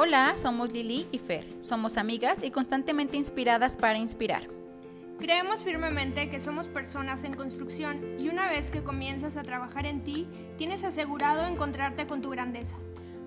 [0.00, 1.44] Hola, somos Lili y Fer.
[1.58, 4.46] Somos amigas y constantemente inspiradas para inspirar.
[5.18, 10.04] Creemos firmemente que somos personas en construcción y una vez que comienzas a trabajar en
[10.04, 12.76] ti, tienes asegurado encontrarte con tu grandeza.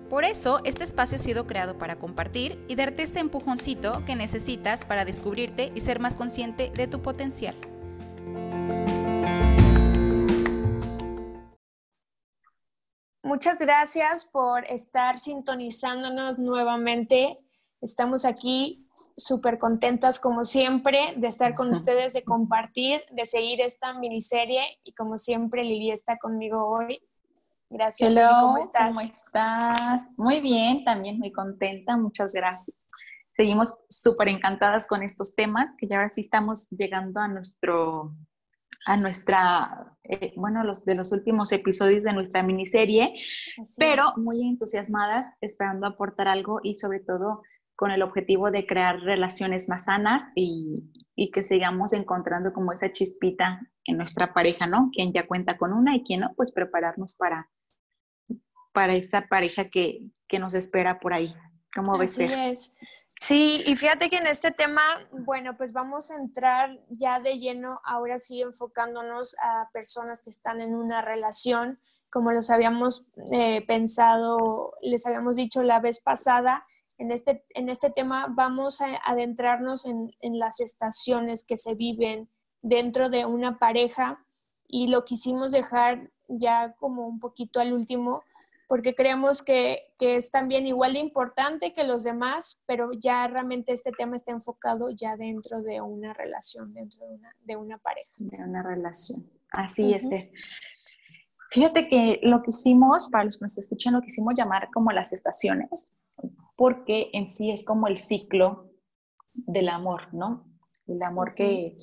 [0.08, 4.86] Por eso, este espacio ha sido creado para compartir y darte ese empujoncito que necesitas
[4.86, 7.54] para descubrirte y ser más consciente de tu potencial.
[13.42, 17.40] Muchas gracias por estar sintonizándonos nuevamente.
[17.80, 23.94] Estamos aquí súper contentas como siempre de estar con ustedes, de compartir, de seguir esta
[23.94, 27.02] miniserie y como siempre Lili está conmigo hoy.
[27.68, 28.10] Gracias.
[28.10, 28.94] Hello, ¿cómo estás?
[28.94, 30.10] ¿Cómo estás?
[30.16, 32.90] Muy bien, también muy contenta, muchas gracias.
[33.32, 38.14] Seguimos súper encantadas con estos temas que ya ahora sí estamos llegando a nuestro
[38.86, 43.14] a nuestra, eh, bueno, los de los últimos episodios de nuestra miniserie,
[43.78, 47.42] pero muy entusiasmadas, esperando aportar algo y sobre todo
[47.76, 50.84] con el objetivo de crear relaciones más sanas y,
[51.16, 54.90] y, que sigamos encontrando como esa chispita en nuestra pareja, ¿no?
[54.92, 57.50] Quien ya cuenta con una y quien no, pues prepararnos para,
[58.72, 61.34] para esa pareja que, que nos espera por ahí.
[61.74, 62.12] ¿Cómo ves?
[62.12, 62.74] Así es.
[63.20, 67.80] Sí, y fíjate que en este tema, bueno, pues vamos a entrar ya de lleno,
[67.84, 71.78] ahora sí enfocándonos a personas que están en una relación,
[72.10, 76.66] como los habíamos eh, pensado, les habíamos dicho la vez pasada.
[76.98, 82.28] En este, en este tema vamos a adentrarnos en, en las estaciones que se viven
[82.60, 84.24] dentro de una pareja
[84.66, 88.22] y lo quisimos dejar ya como un poquito al último
[88.72, 93.92] porque creemos que, es también igual de importante que los demás, pero ya realmente este
[93.92, 97.06] tema está enfocado ya dentro de una relación, dentro
[97.44, 98.14] de una, pareja.
[98.16, 99.30] De una relación.
[99.50, 100.08] Así es.
[101.50, 104.90] Fíjate que lo que hicimos, para los que nos escuchan, lo que hicimos llamar como
[104.90, 105.92] las estaciones,
[106.56, 108.70] porque en sí es como el ciclo
[109.34, 110.50] del amor, ¿no?
[110.86, 111.76] El amor que,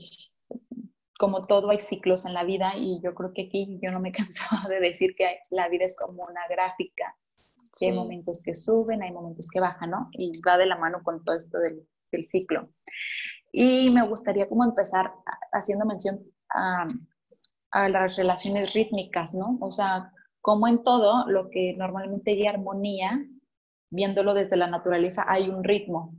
[1.20, 4.10] como todo hay ciclos en la vida y yo creo que aquí yo no me
[4.10, 7.14] he cansado de decir que la vida es como una gráfica.
[7.82, 10.10] hay momentos que suben, hay momentos que bajan, ¿no?
[10.14, 12.70] Y va de la mano con todo esto del, del ciclo.
[13.52, 15.12] Y me gustaría como empezar
[15.52, 16.88] haciendo mención a,
[17.72, 19.58] a, las relaciones rítmicas, ¿no?
[19.60, 23.26] O sea, como en todo lo que normalmente hay armonía,
[23.90, 26.14] viéndolo desde la naturaleza, hay un ritmo,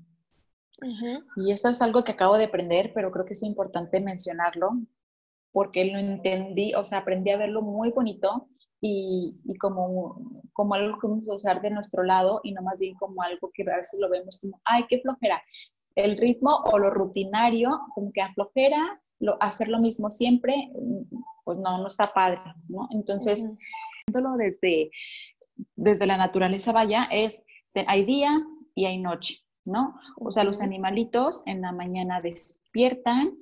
[1.37, 4.71] y esto es algo que acabo de aprender, pero creo que es importante mencionarlo
[5.53, 8.49] porque lo entendí, o sea, aprendí a verlo muy bonito
[8.81, 12.79] y, y como, como algo que vamos a usar de nuestro lado y no más
[12.79, 15.43] bien como algo que a veces lo vemos como, ay, qué flojera.
[15.97, 20.71] El ritmo o lo rutinario, como que aflojera, lo, hacer lo mismo siempre,
[21.45, 22.89] pues no, no está padre, ¿no?
[22.93, 23.45] Entonces,
[24.07, 24.91] viéndolo desde,
[25.77, 27.45] desde la naturaleza, vaya, es,
[27.87, 28.41] hay día
[28.75, 29.45] y hay noche.
[29.65, 29.99] ¿No?
[30.17, 33.37] O sea, los animalitos en la mañana despiertan,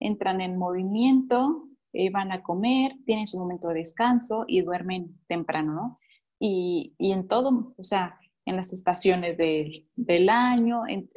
[0.00, 5.74] entran en movimiento, eh, van a comer, tienen su momento de descanso y duermen temprano,
[5.74, 5.98] ¿no?
[6.38, 11.08] Y, en todo, o sea, en las estaciones del año, en,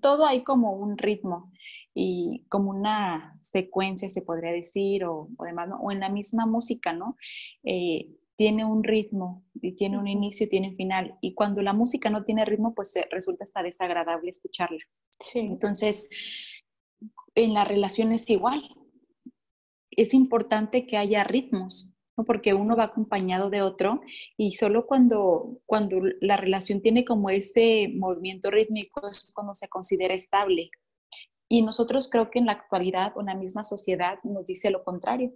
[0.00, 1.50] todo hay como un ritmo
[1.94, 5.76] y como una secuencia, se podría decir, o, o demás, ¿no?
[5.76, 7.16] O en la misma música, ¿no?
[7.64, 11.18] Eh, tiene un ritmo y tiene un inicio y tiene un final.
[11.20, 14.80] Y cuando la música no tiene ritmo, pues resulta hasta desagradable escucharla.
[15.20, 15.40] Sí.
[15.40, 16.06] Entonces,
[17.34, 18.62] en la relación es igual.
[19.90, 22.24] Es importante que haya ritmos, ¿no?
[22.24, 24.00] porque uno va acompañado de otro
[24.38, 30.14] y solo cuando, cuando la relación tiene como ese movimiento rítmico es cuando se considera
[30.14, 30.70] estable.
[31.48, 35.34] Y nosotros creo que en la actualidad, una misma sociedad nos dice lo contrario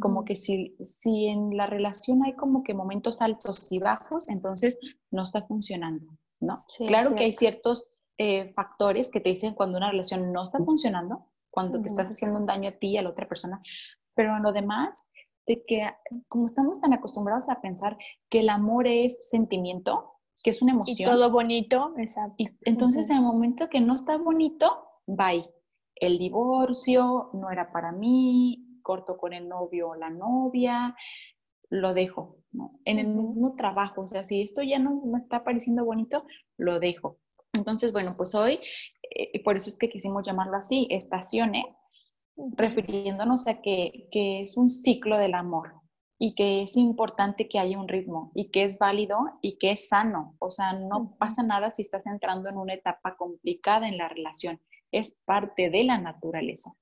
[0.00, 4.78] como que si, si en la relación hay como que momentos altos y bajos, entonces
[5.10, 6.64] no está funcionando, ¿no?
[6.86, 11.26] claro que hay ciertos eh, factores que te dicen cuando una relación no está funcionando,
[11.50, 13.62] cuando te estás haciendo un daño a ti y a la otra persona,
[14.14, 15.08] pero en lo demás,
[15.46, 15.84] de que
[16.28, 17.96] como estamos tan acostumbrados a pensar
[18.28, 20.96] que el amor es sentimiento, que es una emoción.
[20.98, 22.34] Y todo bonito, exacto.
[22.38, 25.42] Y entonces en el momento que no está bonito, bye.
[25.96, 30.96] El divorcio no era para mí, corto con el novio o la novia,
[31.68, 32.80] lo dejo, ¿no?
[32.84, 36.24] En el mismo trabajo, o sea, si esto ya no me está pareciendo bonito,
[36.56, 37.20] lo dejo.
[37.52, 38.58] Entonces, bueno, pues hoy,
[39.14, 41.66] eh, por eso es que quisimos llamarlo así, estaciones,
[42.56, 45.74] refiriéndonos a que, que es un ciclo del amor
[46.18, 49.86] y que es importante que haya un ritmo y que es válido y que es
[49.86, 50.34] sano.
[50.40, 54.60] O sea, no pasa nada si estás entrando en una etapa complicada en la relación.
[54.90, 56.74] Es parte de la naturaleza.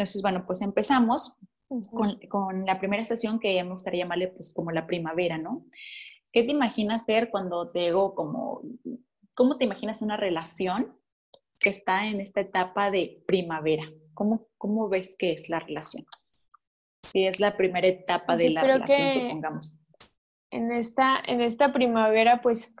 [0.00, 1.36] Entonces, bueno, pues empezamos
[1.68, 5.66] con, con, la primera estación que me gustaría llamarle pues como la primavera, ¿no?
[6.32, 8.62] ¿Qué te imaginas ver cuando te digo como
[9.34, 10.96] ¿cómo te imaginas una relación
[11.60, 13.84] que está en esta etapa de primavera?
[14.14, 16.06] ¿Cómo, cómo ves que es la relación?
[17.04, 19.80] Si es la primera etapa de la relación, supongamos.
[20.50, 22.74] En esta, en esta primavera, pues,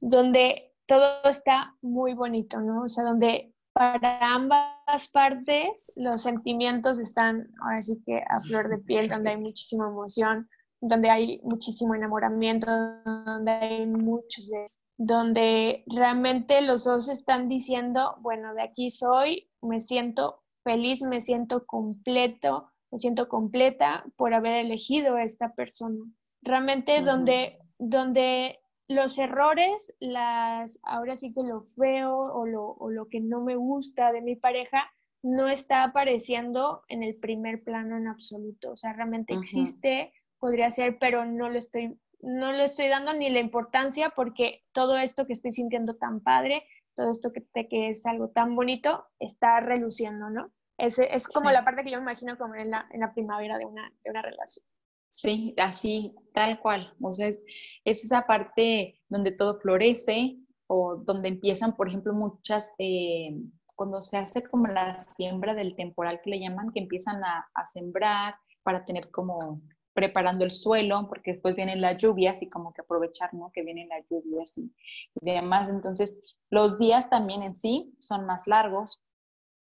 [0.00, 2.84] donde todo está muy bonito, ¿no?
[2.84, 8.78] O sea, donde para ambas partes los sentimientos están ahora sí que a flor de
[8.78, 10.48] piel, donde hay muchísima emoción,
[10.80, 12.70] donde hay muchísimo enamoramiento,
[13.04, 14.50] donde hay muchos
[14.96, 21.66] donde realmente los dos están diciendo, bueno, de aquí soy, me siento feliz, me siento
[21.66, 25.98] completo, me siento completa por haber elegido a esta persona.
[26.40, 33.08] Realmente donde, donde los errores, las, ahora sí que lo feo o lo, o lo
[33.08, 34.90] que no me gusta de mi pareja,
[35.22, 38.72] no está apareciendo en el primer plano en absoluto.
[38.72, 43.28] O sea, realmente existe, podría ser, pero no lo estoy, no lo estoy dando ni
[43.30, 46.62] la importancia porque todo esto que estoy sintiendo tan padre,
[46.94, 50.52] todo esto que, que es algo tan bonito, está reluciendo, ¿no?
[50.78, 53.58] Es, es como la parte que yo me imagino como en la, en la primavera
[53.58, 54.64] de una, de una relación.
[55.08, 56.92] Sí, así, tal cual.
[57.00, 57.42] O sea, es,
[57.84, 63.36] esa parte donde todo florece o donde empiezan, por ejemplo, muchas, eh,
[63.76, 68.36] cuando se hace como la siembra del temporal que le llaman, que empiezan a, sembrar
[68.62, 69.60] para tener como
[69.94, 73.50] preparando el suelo, porque después vienen las lluvias y como que aprovechar, ¿no?
[73.52, 74.74] Que vienen las lluvias y,
[75.20, 75.70] y demás.
[75.70, 76.18] Entonces,
[76.50, 79.04] los días también en sí son más largos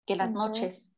[0.06, 0.92] que las noches.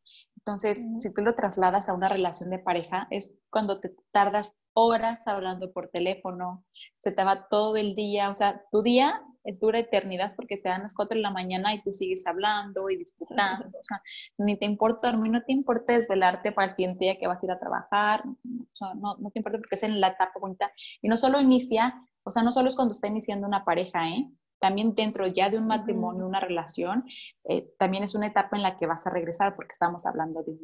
[0.48, 5.28] Entonces, si tú lo trasladas a una relación de pareja, es cuando te tardas horas
[5.28, 6.64] hablando por teléfono,
[7.00, 9.22] se te va todo el día, o sea, tu día
[9.60, 12.96] dura eternidad porque te dan las 4 de la mañana y tú sigues hablando y
[12.96, 14.02] disputando, o sea,
[14.38, 17.46] ni te importa dormir, no te importa desvelarte para el siguiente día que vas a
[17.46, 20.72] ir a trabajar, o sea, no, no te importa porque es en la etapa bonita.
[21.02, 24.30] Y no solo inicia, o sea, no solo es cuando está iniciando una pareja, ¿eh?
[24.60, 27.06] También dentro ya de un matrimonio, una relación,
[27.46, 30.58] eh, también es una etapa en la que vas a regresar porque estamos hablando de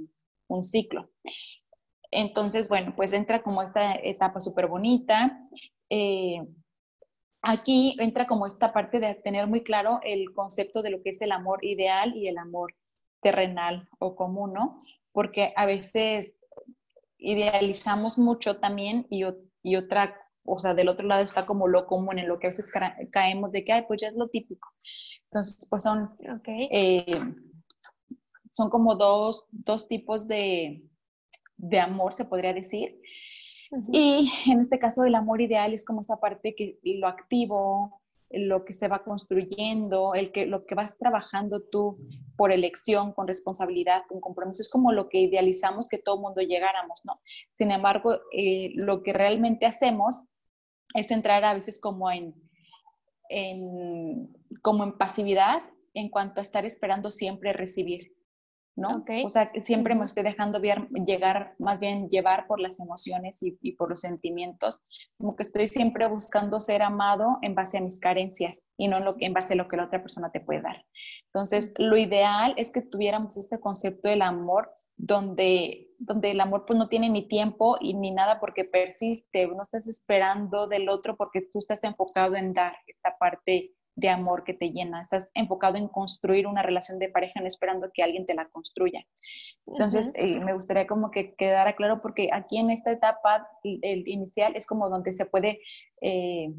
[0.48, 1.10] un, ciclo.
[2.12, 5.40] Entonces, bueno, pues entra como esta etapa súper bonita.
[5.90, 6.42] Eh,
[7.42, 11.22] aquí entra como esta parte de tener muy claro el concepto de lo que es
[11.22, 12.76] el amor ideal y el amor
[13.22, 14.80] terrenal o común, ¿no?
[15.12, 16.36] Porque a veces
[17.18, 19.24] idealizamos mucho también y,
[19.64, 22.50] y otra o sea, del otro lado está como lo común, en lo que a
[22.50, 22.72] veces
[23.12, 24.70] caemos de que, ay, pues ya es lo típico.
[25.26, 26.12] Entonces, pues son,
[26.48, 27.20] eh,
[28.52, 30.84] son como dos, dos tipos de,
[31.58, 33.00] de, amor, se podría decir.
[33.92, 38.66] Y en este caso, el amor ideal es como esa parte que lo activo, lo
[38.66, 42.00] que se va construyendo, el que, lo que vas trabajando tú
[42.36, 47.02] por elección, con responsabilidad, con compromiso, es como lo que idealizamos que todo mundo llegáramos,
[47.06, 47.22] ¿no?
[47.54, 50.24] Sin embargo, eh, lo que realmente hacemos
[50.94, 52.34] es entrar a veces como en,
[54.62, 55.64] como en pasividad
[55.94, 58.16] en cuanto a estar esperando siempre recibir,
[58.76, 59.04] ¿no?
[59.24, 63.90] O sea, siempre me estoy dejando llegar, más bien llevar por las emociones y, por
[63.90, 64.82] los sentimientos,
[65.18, 69.06] como que estoy siempre buscando ser amado en base a mis carencias y no en,
[69.06, 70.84] lo, en base a lo que la otra persona te puede dar.
[71.26, 76.78] Entonces, lo ideal es que tuviéramos este concepto del amor donde, donde el amor pues
[76.78, 81.42] no tiene ni tiempo y ni nada porque persiste, no estás esperando del otro porque
[81.42, 85.88] tú estás enfocado en dar esta parte de amor que te llena, estás enfocado en
[85.88, 89.06] construir una relación de pareja, no esperando que alguien te la construya.
[89.68, 94.56] Entonces, eh, me gustaría como que quedara claro porque aquí en esta etapa el inicial
[94.56, 95.62] es como donde se puede
[96.02, 96.54] eh,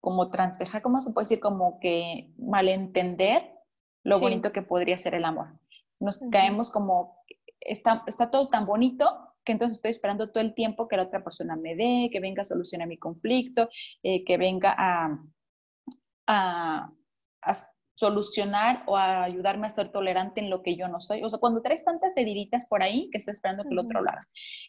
[0.00, 1.40] como transvejar, ¿cómo se puede decir?
[1.40, 3.52] Como que malentender
[4.04, 5.58] lo bonito que podría ser el amor.
[6.00, 7.17] Nos caemos como
[7.60, 11.24] está, está todo tan bonito que entonces estoy esperando todo el tiempo que la otra
[11.24, 13.70] persona me dé, que venga a solucionar mi conflicto,
[14.02, 15.18] eh, que venga a,
[16.26, 16.92] a,
[17.98, 21.22] solucionar o a ayudarme a ser tolerante en lo que yo no soy.
[21.24, 24.10] O sea, cuando traes tantas heriditas por ahí que está esperando que el otro lo
[24.10, 24.22] haga.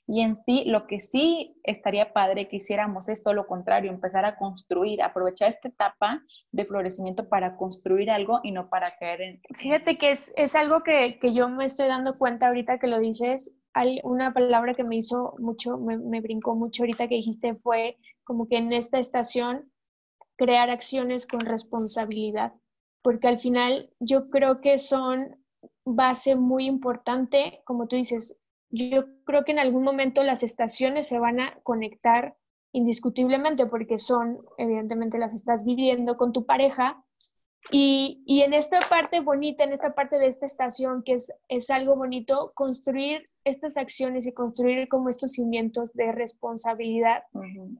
[0.08, 4.26] Y en sí, lo que sí estaría padre que hiciéramos es todo lo contrario, empezar
[4.26, 9.42] a construir, aprovechar esta etapa de florecimiento para construir algo y no para caer en...
[9.54, 13.00] Fíjate que es, es algo que, que, yo me estoy dando cuenta ahorita que lo
[13.00, 13.54] dices.
[13.74, 17.98] Hay una palabra que me hizo mucho, me, me brincó mucho ahorita que dijiste fue
[18.24, 19.72] como que en esta estación
[20.36, 22.54] crear acciones con responsabilidad
[23.01, 25.38] porque al final yo creo que son
[25.86, 28.38] base muy importante, como tú dices,
[28.70, 32.38] yo creo que en algún momento las estaciones se van a conectar
[32.72, 37.03] indiscutiblemente porque son, evidentemente las estás viviendo con tu pareja
[37.72, 41.70] Y, y, en esta parte bonita, en esta parte de esta estación, que es, es
[41.70, 47.24] algo bonito, construir estas acciones y construir como estos cimientos de responsabilidad,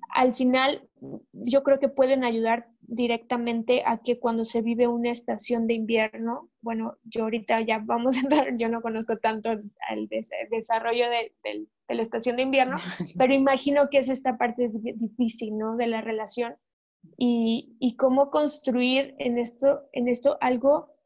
[0.09, 0.88] al final
[1.31, 6.50] yo creo que pueden ayudar directamente a que cuando se vive una estación de invierno,
[6.62, 10.09] bueno, yo ahorita ya vamos a entrar, yo no conozco tanto el,
[10.51, 12.77] desarrollo de, de, la estación de invierno,
[13.17, 15.77] pero imagino que es esta parte difícil, ¿no?
[15.77, 16.55] De la relación
[17.18, 21.00] y, y cómo construir en esto, en esto algo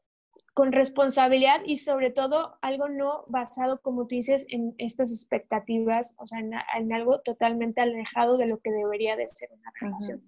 [0.54, 6.28] con responsabilidad y sobre todo algo no basado, como tú dices, en estas expectativas, o
[6.28, 10.22] sea, en, algo totalmente alejado de lo que debería de ser una relación.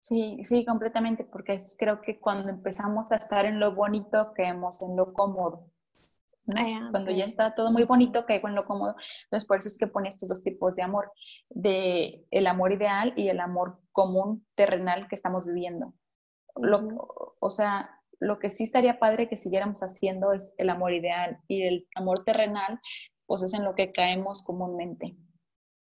[0.00, 4.80] Sí, sí, completamente, porque es, creo que cuando empezamos a estar en lo bonito, caemos
[4.80, 5.70] en lo cómodo.
[6.56, 8.96] Ah, Cuando ya está todo muy bonito, caigo en lo cómodo.
[9.24, 11.12] Entonces, por eso es que pone estos dos tipos de amor,
[11.50, 15.94] de el amor ideal y el amor común terrenal que estamos viviendo.
[17.40, 17.90] o sea,
[18.20, 22.24] lo que sí estaría padre que siguiéramos haciendo es el amor ideal y el amor
[22.24, 22.80] terrenal,
[23.26, 25.16] pues es en lo que caemos comúnmente.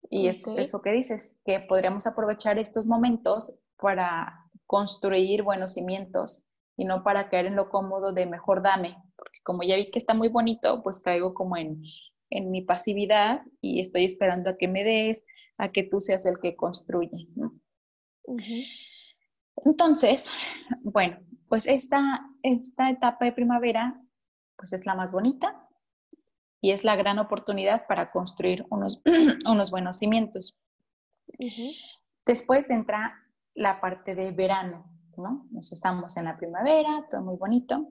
[0.10, 6.46] Y es eso que dices, que podríamos aprovechar estos momentos para construir buenos cimientos
[6.80, 10.00] y no para caer en lo cómodo de mejor dame, porque como ya vi que
[10.00, 11.84] está muy bonito, pues caigo como en,
[12.30, 15.26] en mi pasividad y estoy esperando a que me des,
[15.58, 17.28] a que tú seas el que construye.
[19.58, 20.32] Entonces,
[20.82, 21.20] bueno,
[21.50, 24.02] pues esta, esta etapa de primavera
[24.56, 25.68] pues es la más bonita
[26.62, 29.02] y es la gran oportunidad para construir unos,
[29.46, 30.58] unos buenos cimientos.
[32.26, 33.22] Después entra
[33.54, 34.90] la parte de verano,
[35.20, 35.48] ¿no?
[35.52, 37.88] Nos estamos en la primavera, todo muy bonito.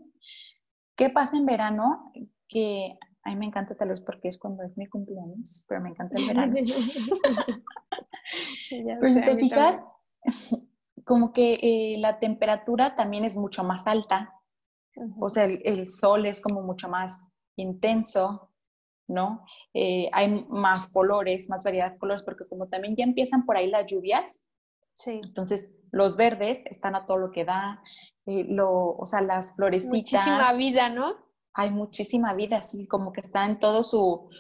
[0.96, 2.12] ¿Qué pasa en verano?
[2.48, 5.90] Que a mí me encanta tal vez porque es cuando es mi cumpleaños, pero me
[5.90, 6.54] encanta el verano.
[9.00, 9.82] pues si te fijas,
[11.04, 14.34] como que eh, la temperatura también es mucho más alta,
[15.20, 17.24] o sea, el, sol es como mucho más
[17.56, 18.50] intenso,
[19.06, 19.44] ¿no?
[19.72, 23.68] Eh, hay más colores, más variedad de colores, porque como también ya empiezan por ahí
[23.68, 24.44] las lluvias,
[24.94, 25.20] sí.
[25.22, 27.82] entonces los verdes están a todo lo que da,
[28.26, 30.26] eh, lo, o sea, las florecitas.
[30.26, 31.16] Muchísima vida, ¿no?
[31.54, 34.30] Hay muchísima vida, así como que está en todo su,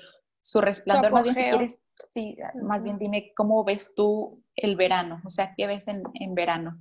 [0.40, 1.12] su resplandor.
[1.12, 5.54] más bien, si quieres, sí, más bien dime cómo ves tú el verano, o sea,
[5.56, 6.78] ¿qué ves en, en verano?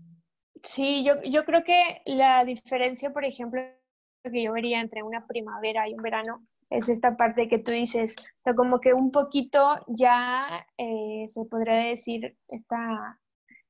[0.64, 3.62] Sí, yo, yo creo que la diferencia, por ejemplo,
[4.24, 8.16] que yo vería entre una primavera y un verano es esta parte que tú dices,
[8.20, 13.20] o sea, como que un poquito ya eh, se podría decir esta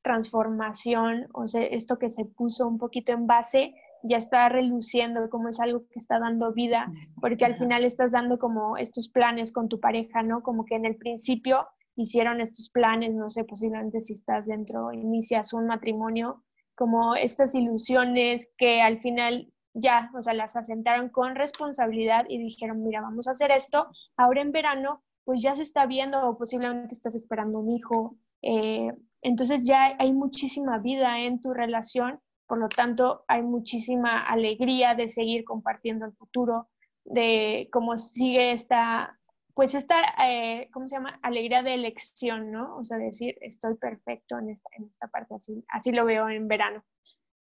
[0.07, 5.49] transformación, o sea, esto que se puso un poquito en base, ya está reluciendo como
[5.49, 9.67] es algo que está dando vida, porque al final estás dando como estos planes con
[9.67, 10.43] tu pareja, ¿no?
[10.43, 15.51] Como que en el principio hicieron estos planes, no sé, posiblemente si estás dentro, inicias
[15.51, 22.25] un matrimonio, como estas ilusiones que al final ya, o sea, las asentaron con responsabilidad
[22.29, 26.29] y dijeron, mira, vamos a hacer esto, ahora en verano, pues ya se está viendo
[26.29, 32.19] o posiblemente estás esperando un hijo, eh, entonces ya hay muchísima vida en tu relación,
[32.47, 36.69] por lo tanto hay muchísima alegría de seguir compartiendo el futuro,
[37.03, 39.19] de cómo sigue esta,
[39.53, 39.95] pues esta,
[40.27, 41.19] eh, ¿cómo se llama?
[41.24, 42.77] Alegría de elección, ¿no?
[42.77, 46.47] O sea, decir, estoy perfecto en esta, en esta parte, así, así lo veo en
[46.47, 46.83] verano.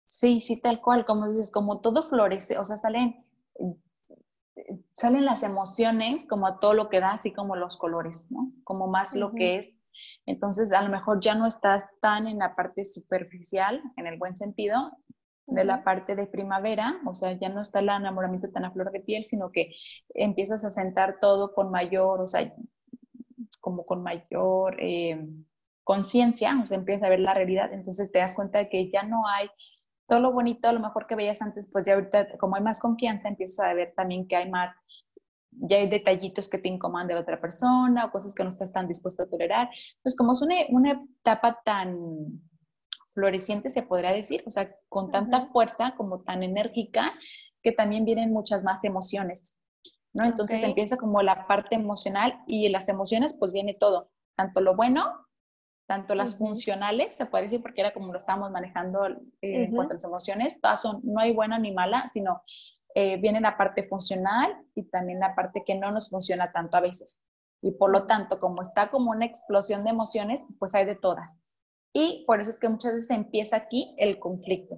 [0.06, 3.26] Sí, sí, tal cual, como dices, como todo florece, o sea, salen,
[4.92, 8.52] salen las emociones como a todo lo que da, así como los colores, ¿no?
[8.64, 9.74] Como más lo que es
[10.26, 14.36] entonces, a lo mejor ya no estás tan en la parte superficial, en el buen
[14.36, 14.92] sentido,
[15.46, 18.92] de la parte de primavera, o sea, ya no está el enamoramiento tan a flor
[18.92, 19.74] de piel, sino que
[20.14, 22.54] empiezas a sentar todo con mayor, o sea,
[23.60, 25.28] como con mayor eh,
[25.84, 29.04] conciencia, o sea, empiezas a ver la realidad, entonces te das cuenta de que ya
[29.04, 29.50] no hay
[30.08, 32.80] todo lo bonito, a lo mejor que veías antes, pues ya ahorita, como hay más
[32.80, 34.72] confianza, empiezas a ver también que hay más
[35.60, 38.72] ya hay detallitos que te incomodan de la otra persona o cosas que no estás
[38.72, 39.70] tan dispuesto a tolerar.
[39.96, 42.42] Entonces, como es una, una etapa tan
[43.14, 47.14] floreciente, se podría decir, o sea, con tanta fuerza como tan enérgica,
[47.62, 49.58] que también vienen muchas más emociones,
[50.12, 50.26] ¿no?
[50.26, 54.76] Entonces empieza como la parte emocional y en las emociones pues viene todo, tanto lo
[54.76, 55.26] bueno,
[55.88, 59.94] tanto las funcionales, se puede decir, porque era como lo estábamos manejando eh, en cuanto
[59.94, 62.42] a las emociones, todas son, no hay buena ni mala, sino
[62.96, 66.82] eh, viene la parte funcional y también la parte que no nos funciona tanto a
[66.82, 67.24] veces.
[67.62, 71.40] Y por lo tanto, como está como una explosión de emociones, pues hay de todas.
[71.94, 74.78] Y por eso es que muchas veces empieza aquí el conflicto,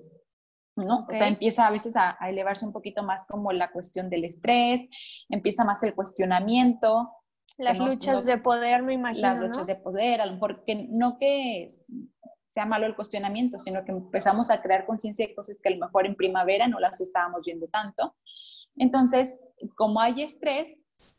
[0.76, 1.08] ¿no?
[1.10, 4.82] O sea, empieza a veces a, elevarse un poquito más como la cuestión del estrés,
[5.30, 7.10] empieza más el cuestionamiento.
[7.58, 9.30] Las luchas de poder, me imagino.
[9.30, 11.68] Las luchas de poder, a lo mejor que no que
[12.56, 15.86] sea malo el cuestionamiento, sino que empezamos a crear conciencia de cosas que a lo
[15.86, 18.16] mejor en primavera no las estábamos viendo tanto.
[18.78, 19.38] Entonces,
[19.76, 20.78] como hay estrés,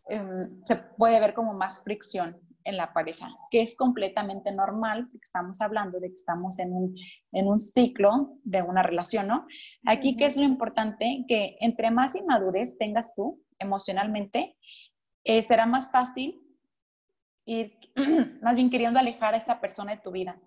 [0.08, 5.24] em, se puede ver como más fricción en la pareja, que es completamente normal, porque
[5.24, 6.96] estamos hablando de que estamos en un,
[7.32, 9.46] en un ciclo de una relación, ¿no?
[9.84, 11.26] Aquí, ¿qué es lo importante?
[11.28, 14.56] Que entre más inmadurez tengas tú emocionalmente,
[15.22, 16.42] eh, será más fácil
[17.44, 17.78] ir,
[18.40, 20.40] más bien queriendo alejar a esta persona de tu vida,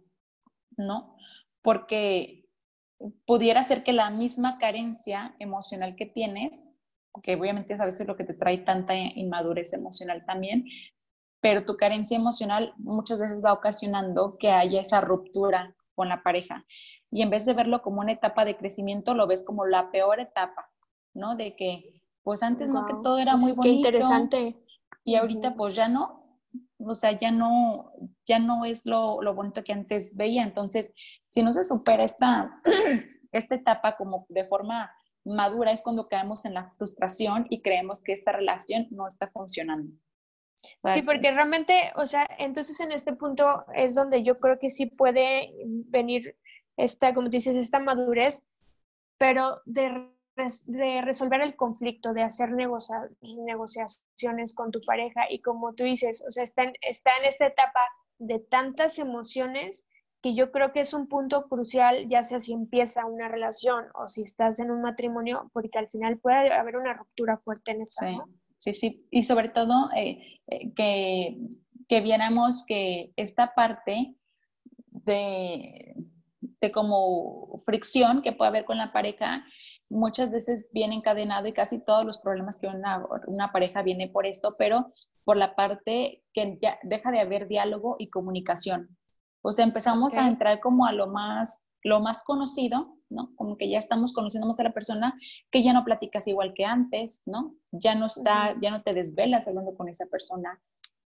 [0.80, 1.16] ¿no?
[1.62, 2.50] Porque
[3.26, 6.64] pudiera ser que la misma carencia emocional que tienes,
[7.24, 10.66] que obviamente es a veces lo que te trae tanta inmadurez emocional también,
[11.42, 16.66] pero tu carencia emocional muchas veces va ocasionando que haya esa ruptura con la pareja.
[17.12, 20.20] Y en vez de verlo como una etapa de crecimiento, lo ves como la peor
[20.20, 20.70] etapa,
[21.14, 21.36] ¿no?
[21.36, 23.62] De que, pues antes no, que todo era muy bonito.
[23.64, 24.56] Qué interesante.
[25.04, 26.29] Y ahorita, pues ya no.
[26.80, 27.92] O sea, ya no,
[28.26, 30.44] ya no es lo, lo bonito que antes veía.
[30.44, 30.94] Entonces,
[31.26, 32.62] si no se supera esta,
[33.32, 34.92] esta etapa como de forma
[35.26, 39.94] madura, es cuando caemos en la frustración y creemos que esta relación no está funcionando.
[40.94, 44.88] Sí, porque realmente, o sea, entonces en este punto es donde yo creo que sí
[44.88, 46.36] puede venir
[46.76, 48.44] esta, como dices, esta madurez,
[49.18, 50.10] pero de,
[50.66, 56.32] de resolver el conflicto, de hacer negociaciones con tu pareja y como tú dices, o
[56.32, 57.82] sea, está en, está en esta etapa
[58.18, 59.86] de tantas emociones
[60.22, 64.08] que yo creo que es un punto crucial, ya sea si empieza una relación o
[64.08, 68.10] si estás en un matrimonio, porque al final puede haber una ruptura fuerte en esta.
[68.10, 68.18] Sí
[68.60, 69.08] sí, sí.
[69.10, 71.38] Y sobre todo eh, eh, que,
[71.88, 74.14] que, viéramos que esta parte
[74.92, 75.96] de,
[76.42, 79.46] de, como fricción que puede haber con la pareja
[79.90, 84.26] muchas veces viene encadenado y casi todos los problemas que una, una pareja viene por
[84.26, 84.94] esto, pero
[85.24, 88.98] por la parte que ya deja de haber diálogo y comunicación.
[89.42, 93.32] O sea, empezamos a entrar como a lo más, lo más conocido, ¿no?
[93.36, 95.18] Como que ya estamos conociendo más a la persona,
[95.50, 97.56] que ya no platicas igual que antes, ¿no?
[97.72, 100.62] Ya no está, ya no te desvelas hablando con esa persona,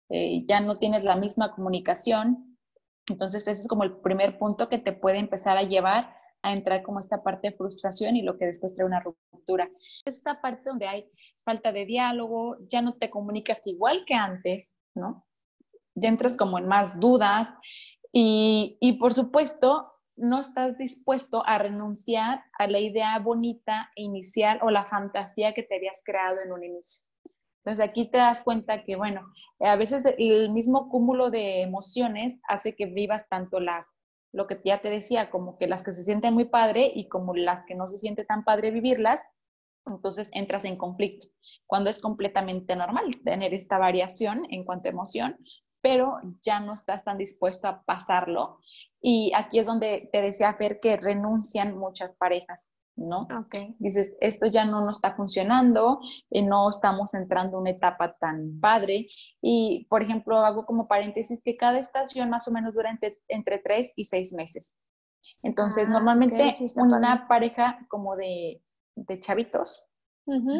[0.09, 2.59] eh, ya no tienes la misma comunicación.
[3.09, 6.83] Entonces, ese es como el primer punto que te puede empezar a llevar a entrar
[6.83, 9.71] como esta parte de frustración y lo que después trae una ruptura.
[10.05, 11.11] Esta parte donde hay
[11.45, 15.27] falta de diálogo, ya no te comunicas igual que antes, ¿no?
[15.95, 17.49] Ya entras como en más dudas
[18.13, 24.59] y, y por supuesto, no estás dispuesto a renunciar a la idea bonita e inicial
[24.63, 27.09] o la fantasía que te habías creado en un inicio.
[27.65, 32.75] Entonces aquí te das cuenta que, bueno, a veces el mismo cúmulo de emociones hace
[32.75, 33.89] que vivas tanto las,
[34.33, 37.35] lo que ya te decía, como que las que se sienten muy padre y como
[37.35, 39.23] las que no se siente tan padre vivirlas,
[39.87, 41.27] entonces entras en conflicto,
[41.67, 45.37] cuando es completamente normal tener esta variación en cuanto a emoción,
[45.81, 48.61] pero ya no estás tan dispuesto a pasarlo.
[49.01, 53.27] Y aquí es donde te decía Fer que renuncian muchas parejas, ¿no?
[53.47, 53.75] Okay.
[53.79, 56.01] Dices, esto ya no nos está funcionando,
[56.31, 59.09] eh, no estamos entrando en una etapa tan padre.
[59.41, 62.91] Y, por ejemplo, hago como paréntesis que cada estación más o menos dura
[63.29, 64.75] entre, tres y seis meses.
[65.43, 68.63] Entonces, ah, normalmente una pareja como de,
[68.97, 69.85] de chavitos,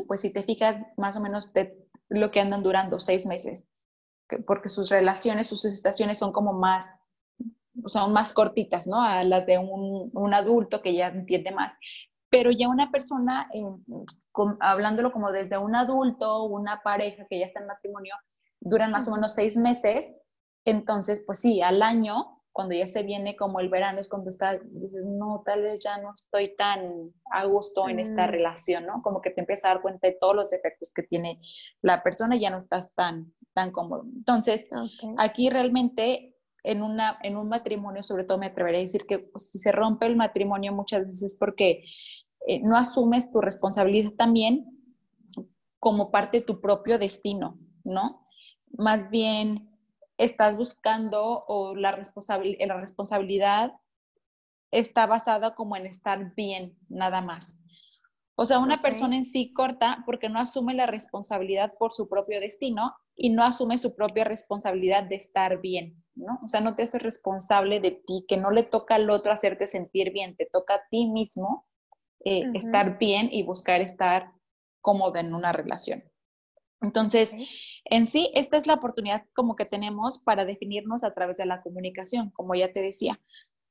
[0.09, 3.69] pues si te fijas, más o menos de lo que andan durando seis meses
[4.47, 6.95] porque sus relaciones, sus estaciones son como más,
[7.87, 9.01] son más cortitas, ¿no?
[9.01, 11.77] A las de un, un adulto que ya entiende más.
[12.33, 13.63] Pero ya una persona, eh,
[14.61, 18.15] hablándolo como desde un adulto, una pareja que ya está en matrimonio,
[18.59, 20.13] duran más o menos seis meses.
[20.65, 24.61] Entonces, pues sí, al año cuando ya se viene como el verano es cuando estás,
[24.63, 28.31] dices, no, tal vez ya no estoy tan a gusto en esta mm.
[28.31, 29.03] relación, ¿no?
[29.03, 31.41] Como que te empiezas a dar cuenta de todos los defectos que tiene
[31.81, 34.05] la persona y ya no estás tan, tan cómodo.
[34.15, 34.69] Entonces,
[35.17, 39.51] aquí realmente en, una, en un matrimonio, sobre todo me atrevería a decir que pues,
[39.51, 41.85] si se rompe el matrimonio muchas veces es porque
[42.47, 44.67] eh, no asumes tu responsabilidad también
[45.79, 48.27] como parte de tu propio destino, ¿no?
[48.77, 49.69] Más bien
[50.17, 53.75] estás buscando o la, la responsabilidad
[54.71, 57.59] está basada como en estar bien, nada más.
[58.35, 62.41] O sea, una persona en sí corta porque no asume la responsabilidad por su propio
[62.41, 66.41] destino y no asume su propia responsabilidad de estar bien, ¿no?
[66.43, 69.67] O sea, no te haces responsable de ti, que no le toca al otro hacerte
[69.67, 71.67] sentir bien, te toca a ti mismo
[72.25, 74.33] eh, estar bien y buscar estar
[74.81, 76.05] cómodo en una relación.
[76.83, 77.33] Entonces,
[77.85, 81.63] en sí, esta es la oportunidad como que tenemos para definirnos a través de la
[81.63, 83.21] comunicación, como ya te decía.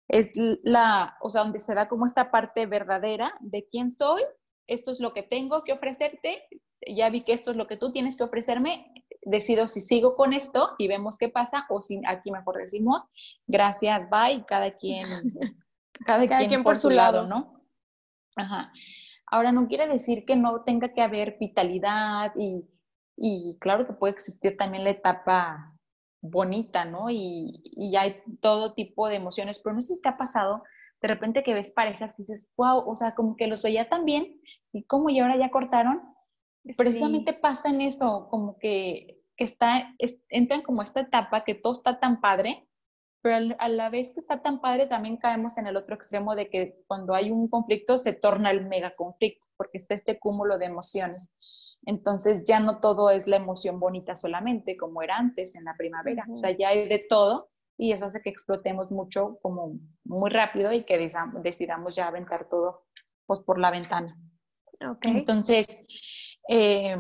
[0.07, 4.23] Es la, o sea, donde se da como esta parte verdadera de quién soy,
[4.67, 6.47] esto es lo que tengo que ofrecerte,
[6.87, 10.33] ya vi que esto es lo que tú tienes que ofrecerme, decido si sigo con
[10.33, 13.03] esto y vemos qué pasa o si aquí mejor decimos
[13.45, 15.07] gracias, bye, cada quien,
[16.05, 17.61] cada, quien, por, su lado, ¿no?
[18.41, 18.71] Ajá.
[19.27, 22.67] Ahora, no quiere decir que no tenga que haber vitalidad y,
[23.15, 25.77] y claro que puede existir también la etapa
[26.21, 27.10] bonita, ¿no?
[27.10, 30.63] Y, y, hay todo tipo de emociones, pero no sé si te ha pasado
[31.01, 34.06] de repente que ves parejas que dices, wow, o sea, como que los veía tan
[34.06, 34.39] bien
[34.71, 36.01] y como y ahora ya cortaron.
[36.77, 39.95] Precisamente pasa en eso, como que, que está,
[40.30, 42.67] entran como esta etapa que todo está tan padre,
[43.21, 46.49] pero a la vez que está tan padre también caemos en el otro extremo de
[46.49, 50.65] que cuando hay un conflicto se torna el mega conflicto, porque está este cúmulo de
[50.65, 51.34] emociones.
[51.86, 56.25] Entonces ya no todo es la emoción bonita solamente, como era antes en la primavera.
[56.31, 60.71] O sea, ya hay de todo y eso hace que explotemos mucho, como muy rápido
[60.71, 60.97] y que
[61.43, 62.86] decidamos ya aventar todo
[63.25, 64.15] pues, por la ventana.
[64.97, 65.17] Okay.
[65.17, 65.67] Entonces,
[66.47, 66.97] eh,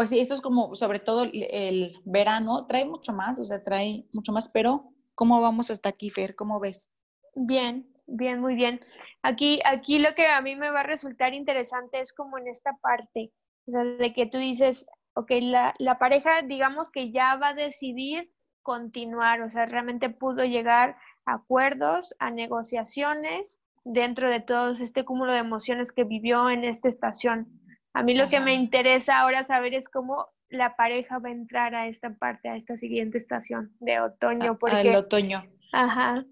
[0.00, 4.06] pues sí, esto es como, sobre todo el, verano, trae mucho más, o sea, trae
[4.14, 6.34] mucho más, pero ¿cómo vamos hasta aquí, Fer?
[6.34, 6.90] ¿Cómo ves?
[7.34, 8.80] Bien, bien, muy bien.
[9.20, 12.78] Aquí, aquí lo que a mí me va a resultar interesante es como en esta
[12.80, 13.30] parte,
[13.66, 17.54] o sea, de que tú dices, ok, la, la pareja, digamos que ya va a
[17.54, 18.32] decidir
[18.62, 25.34] continuar, o sea, realmente pudo llegar a acuerdos, a negociaciones dentro de todo este cúmulo
[25.34, 27.59] de emociones que vivió en esta estación.
[27.92, 31.74] A mí lo que me interesa ahora saber es cómo la pareja va a entrar
[31.74, 34.58] a esta parte, a esta siguiente estación de otoño.
[34.58, 35.44] Porque, el otoño.
[35.72, 36.24] Ajá.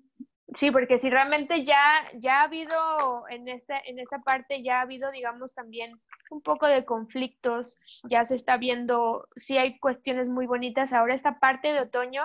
[0.55, 4.83] Sí, porque si realmente ya, ya ha habido en esta, en esta parte, ya ha
[4.83, 10.47] habido, digamos, también un poco de conflictos, ya se está viendo, sí hay cuestiones muy
[10.47, 10.93] bonitas.
[10.93, 12.23] Ahora esta parte de otoño,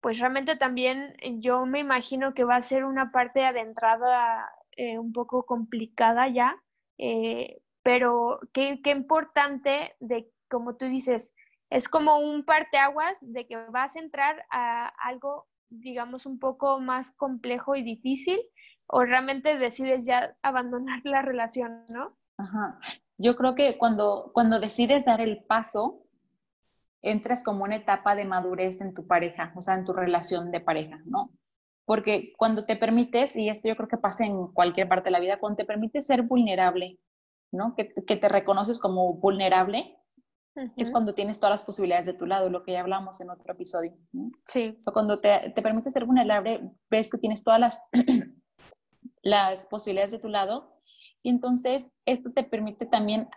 [0.00, 5.12] pues realmente también yo me imagino que va a ser una parte adentrada eh, un
[5.12, 6.56] poco complicada ya,
[6.98, 11.34] eh, pero qué, qué importante de, como tú dices,
[11.70, 17.12] es como un parteaguas de que vas a entrar a algo, digamos, un poco más
[17.12, 18.38] complejo y difícil,
[18.88, 22.14] o realmente decides ya abandonar la relación, ¿no?
[22.36, 22.78] Ajá.
[23.16, 26.02] Yo creo que cuando, cuando decides dar el paso,
[27.00, 30.60] entras como una etapa de madurez en tu pareja, o sea, en tu relación de
[30.60, 31.30] pareja, ¿no?
[31.86, 35.20] Porque cuando te permites, y esto yo creo que pasa en cualquier parte de la
[35.20, 36.98] vida, cuando te permites ser vulnerable,
[37.52, 37.74] ¿no?
[37.76, 39.96] Que, te reconoces como vulnerable,
[40.76, 43.52] es cuando tienes todas las posibilidades de tu lado, lo que ya hablamos en otro
[43.52, 43.96] episodio.
[44.44, 44.76] Sí.
[44.86, 47.88] O cuando te, te permites ser vulnerable, ves que tienes todas las,
[49.22, 50.80] las posibilidades de tu lado,
[51.22, 53.28] y entonces esto te permite también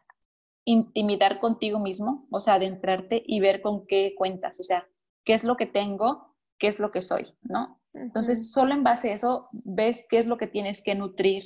[0.66, 4.88] intimidar contigo mismo, o sea, adentrarte y ver con qué cuentas, o sea,
[5.24, 7.82] qué es lo que tengo, qué es lo que soy, ¿no?
[7.94, 11.44] Entonces, solo en base a eso, ves qué es lo que tienes que nutrir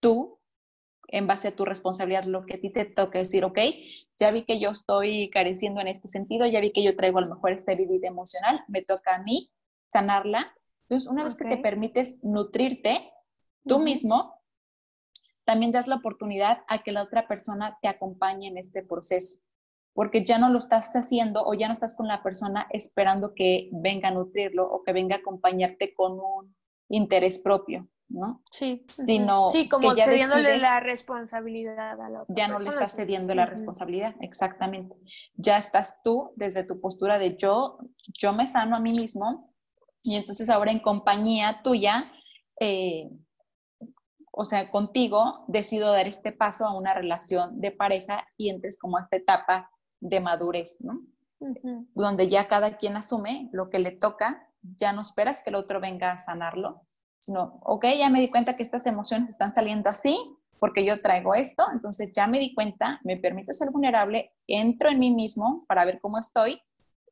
[0.00, 0.39] tú
[1.12, 3.58] en base a tu responsabilidad, lo que a ti te toca decir, ok,
[4.18, 7.22] ya vi que yo estoy careciendo en este sentido, ya vi que yo traigo a
[7.22, 9.50] lo mejor esta herida emocional, me toca a mí
[9.92, 10.54] sanarla.
[10.82, 13.12] Entonces, una vez que te permites nutrirte
[13.66, 14.40] tú mismo,
[15.44, 19.40] también das la oportunidad a que la otra persona te acompañe en este proceso,
[19.94, 23.68] porque ya no lo estás haciendo o ya no estás con la persona esperando que
[23.72, 26.54] venga a nutrirlo o que venga a acompañarte con un
[26.88, 27.88] interés propio.
[28.10, 28.42] ¿No?
[28.50, 28.84] Sí.
[28.88, 33.46] Sino sí, como cediéndole la responsabilidad a la otra Ya no le estás cediendo la
[33.46, 34.96] responsabilidad, exactamente.
[35.36, 37.78] Ya estás tú desde tu postura de yo,
[38.12, 39.54] yo me sano a mí mismo
[40.02, 42.12] y entonces ahora en compañía tuya,
[42.58, 43.10] eh,
[44.32, 48.98] o sea, contigo, decido dar este paso a una relación de pareja y entres como
[48.98, 49.70] a esta etapa
[50.00, 51.00] de madurez, ¿no?
[51.94, 55.80] Donde ya cada quien asume lo que le toca, ya no esperas que el otro
[55.80, 56.86] venga a sanarlo,
[57.20, 60.18] sino, ok, ya me di cuenta que estas emociones están saliendo así
[60.58, 64.98] porque yo traigo esto, entonces ya me di cuenta, me permito ser vulnerable, entro en
[64.98, 66.60] mí mismo para ver cómo estoy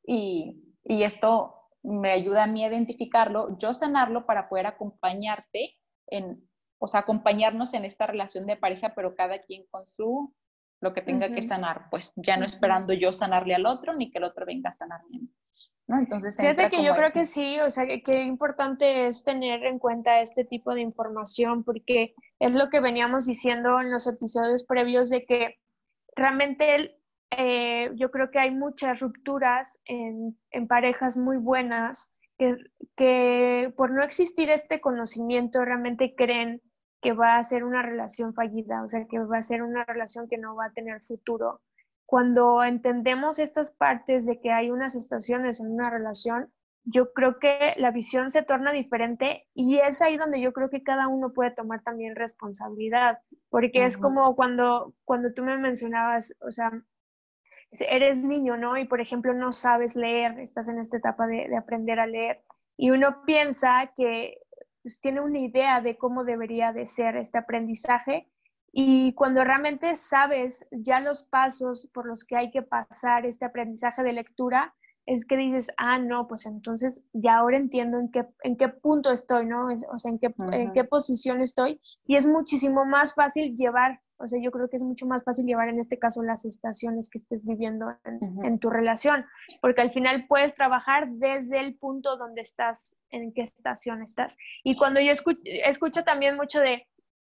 [0.06, 5.76] y, y esto me ayuda a mí a identificarlo, yo sanarlo para poder acompañarte
[6.08, 6.46] en,
[6.78, 10.34] o sea, acompañarnos en esta relación de pareja, pero cada quien con su,
[10.80, 14.18] lo que tenga que sanar, pues ya no esperando yo sanarle al otro ni que
[14.18, 15.20] el otro venga a sanarme.
[15.88, 20.20] Entonces, Fíjate que yo creo que sí, o sea, que, importante es tener en cuenta
[20.20, 25.24] este tipo de información, porque es lo que veníamos diciendo en los episodios previos de
[25.24, 25.56] que
[26.14, 30.36] realmente eh, yo creo que hay muchas rupturas en,
[30.68, 32.56] parejas muy buenas que,
[32.94, 36.60] que, por no existir este conocimiento realmente creen
[37.00, 40.28] que va a ser una relación fallida, o sea, que va a ser una relación
[40.28, 41.62] que no va a tener futuro
[42.08, 46.50] cuando entendemos estas partes de que hay unas estaciones en una relación,
[46.84, 50.82] yo creo que la visión se torna diferente y es ahí donde yo creo que
[50.82, 53.18] cada uno puede tomar también responsabilidad,
[53.50, 56.72] porque es como cuando, cuando tú me mencionabas, o sea,
[57.72, 58.78] eres niño, ¿no?
[58.78, 62.40] Y por ejemplo no sabes leer, estás en esta etapa de, aprender a leer
[62.78, 64.38] y uno piensa que
[64.80, 68.30] pues, tiene una idea de cómo debería de ser este aprendizaje
[68.80, 74.04] y cuando realmente sabes ya los pasos por los que hay que pasar este aprendizaje
[74.04, 74.72] de lectura,
[75.04, 79.10] es que dices, ah, no, pues entonces ya ahora entiendo en qué, en qué punto
[79.10, 79.66] estoy, ¿no?
[79.92, 81.80] O sea, en qué, en qué posición estoy.
[82.06, 85.44] Y es muchísimo más fácil llevar, o sea, yo creo que es mucho más fácil
[85.44, 89.24] llevar en este caso las estaciones que estés viviendo en, tu relación,
[89.60, 94.36] porque al final puedes trabajar desde el punto donde estás, en qué estación estás.
[94.62, 96.86] Y cuando yo escucho, escucho también mucho de,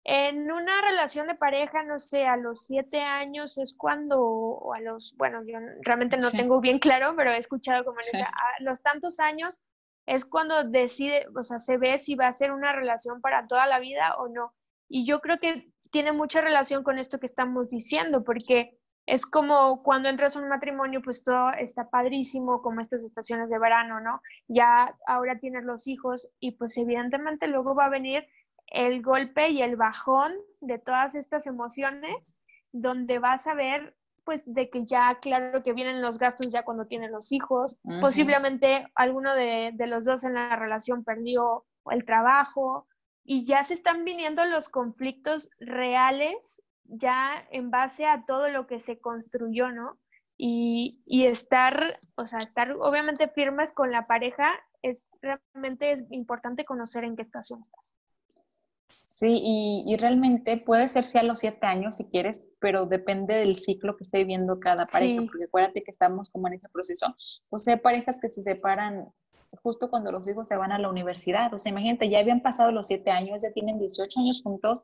[0.09, 4.79] en una relación de pareja, no sé, a los siete años es cuando, o a
[4.79, 9.19] los, bueno, yo realmente no tengo bien claro, pero he escuchado como a los tantos
[9.19, 9.59] años
[10.05, 13.67] es cuando decide, o sea, se ve si va a ser una relación para toda
[13.67, 14.53] la vida o no.
[14.87, 19.83] Y yo creo que tiene mucha relación con esto que estamos diciendo, porque es como
[19.83, 24.21] cuando entras a un matrimonio, pues todo está padrísimo, como estas estaciones de verano, ¿no?
[24.47, 28.25] Ya ahora tienes los hijos y pues evidentemente luego va a venir
[28.67, 32.38] el golpe y el bajón de todas estas emociones,
[32.71, 36.86] donde vas a ver pues de que ya claro que vienen los gastos ya cuando
[36.86, 42.88] tienen los hijos, posiblemente alguno de, los dos en la relación perdió el trabajo
[43.23, 48.82] y ya se están viniendo los conflictos reales ya en base a todo lo que
[48.82, 49.97] se construyó, ¿no?
[50.38, 54.51] Y, y, estar, o sea, estar obviamente firmes con la pareja
[54.82, 57.93] es realmente es importante conocer en qué estación estás.
[59.04, 59.41] Sí,
[59.86, 63.95] y, realmente puede ser sí a los siete años si quieres, pero depende del ciclo
[63.95, 67.15] que esté viviendo cada pareja, porque acuérdate que estamos como en ese proceso.
[67.50, 69.08] O sea, parejas que se separan
[69.63, 71.54] justo cuando los hijos se van a la universidad.
[71.54, 74.84] O sea, imagínate, ya habían pasado los siete años, ya tienen 18 años juntos,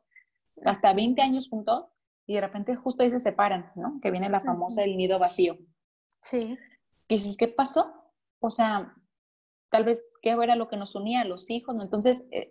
[0.64, 1.86] hasta 20 años juntos,
[2.26, 4.00] y de repente justo ahí se separan, ¿no?
[4.00, 5.56] Que viene la famosa el nido vacío.
[6.22, 6.58] Sí.
[7.08, 7.92] Y dices, ¿qué pasó?
[8.40, 8.94] O sea,
[9.74, 11.82] tal vez qué era lo que nos unía a los hijos, ¿no?
[11.82, 12.48] Entonces, eh,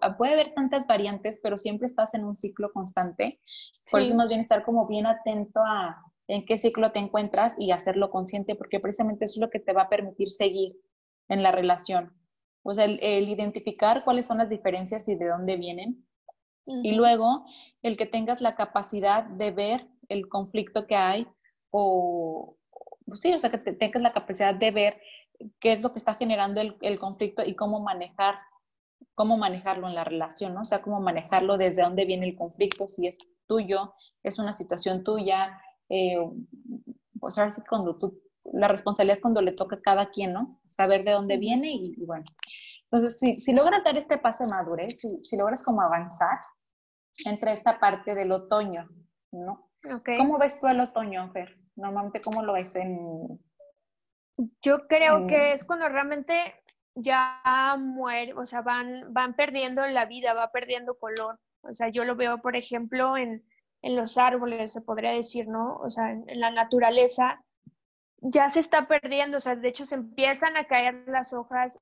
[0.00, 3.40] ah, puede haber tantas variantes, pero siempre estás en un ciclo constante.
[3.88, 7.70] Por eso más bien estar como bien atento a en qué ciclo te encuentras y
[7.70, 10.76] hacerlo consciente, porque precisamente eso es lo que te va a permitir seguir
[11.28, 12.12] en la relación.
[12.64, 16.04] O sea, el, identificar cuáles son las diferencias y de dónde vienen.
[16.66, 17.44] Y luego,
[17.82, 21.28] el que tengas la capacidad de ver el conflicto que hay
[21.70, 22.56] o,
[23.14, 25.00] sí, o sea, que tengas la capacidad de ver
[25.60, 28.36] qué es lo que está generando el, conflicto y cómo manejar
[29.14, 30.62] cómo manejarlo en la relación, ¿no?
[30.62, 33.94] O sea, cómo manejarlo desde dónde viene el conflicto, si es tuyo,
[34.24, 36.16] es una situación tuya, eh,
[37.20, 38.20] pues ahora sí cuando tú,
[38.52, 40.60] la responsabilidad cuando le toca a cada quien, ¿no?
[40.68, 42.24] Saber de dónde viene y, bueno.
[42.84, 46.38] Entonces, si, si, logras dar este paso de madurez, si, si, logras como avanzar
[47.26, 48.88] entre esta parte del otoño,
[49.30, 49.70] ¿no?
[50.18, 51.56] ¿Cómo ves tú el otoño, Fer?
[51.76, 53.40] Normalmente, ¿cómo lo ves en,
[54.62, 56.54] yo creo que es cuando realmente
[56.94, 61.38] ya muere, o sea, van, van perdiendo la vida, va perdiendo color.
[61.62, 63.44] O sea, yo lo veo, por ejemplo, en,
[63.82, 65.76] en los árboles, se podría decir, ¿no?
[65.76, 67.42] O sea, en, la naturaleza
[68.18, 71.78] ya se está perdiendo, o sea, de hecho se empiezan a caer las hojas.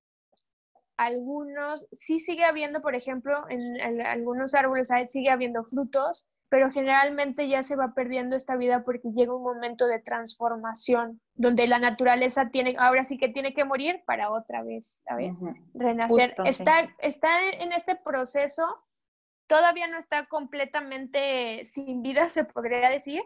[0.97, 7.49] Algunos, sí sigue habiendo, por ejemplo, en, en algunos árboles sigue habiendo frutos, pero generalmente
[7.49, 12.51] ya se va perdiendo esta vida porque llega un momento de transformación donde la naturaleza
[12.51, 15.43] tiene, ahora sí que tiene que morir para otra vez, ¿sabes?
[15.73, 16.35] Renacer.
[16.45, 18.67] está, está en este proceso,
[19.47, 23.23] todavía no está completamente sin vida, se podría decir,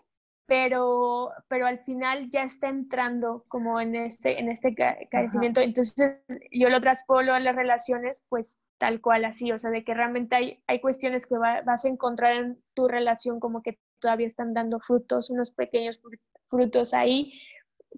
[0.47, 4.75] pero, pero al final ya está entrando como en este, en este
[5.11, 5.61] carecimiento.
[5.61, 9.95] Entonces yo lo traspolo a las relaciones, pues tal cual así, o sea, de que
[9.95, 14.55] realmente hay, hay cuestiones que vas a encontrar en tu relación como que todavía están
[14.55, 16.01] dando frutos, unos pequeños
[16.49, 17.33] frutos ahí,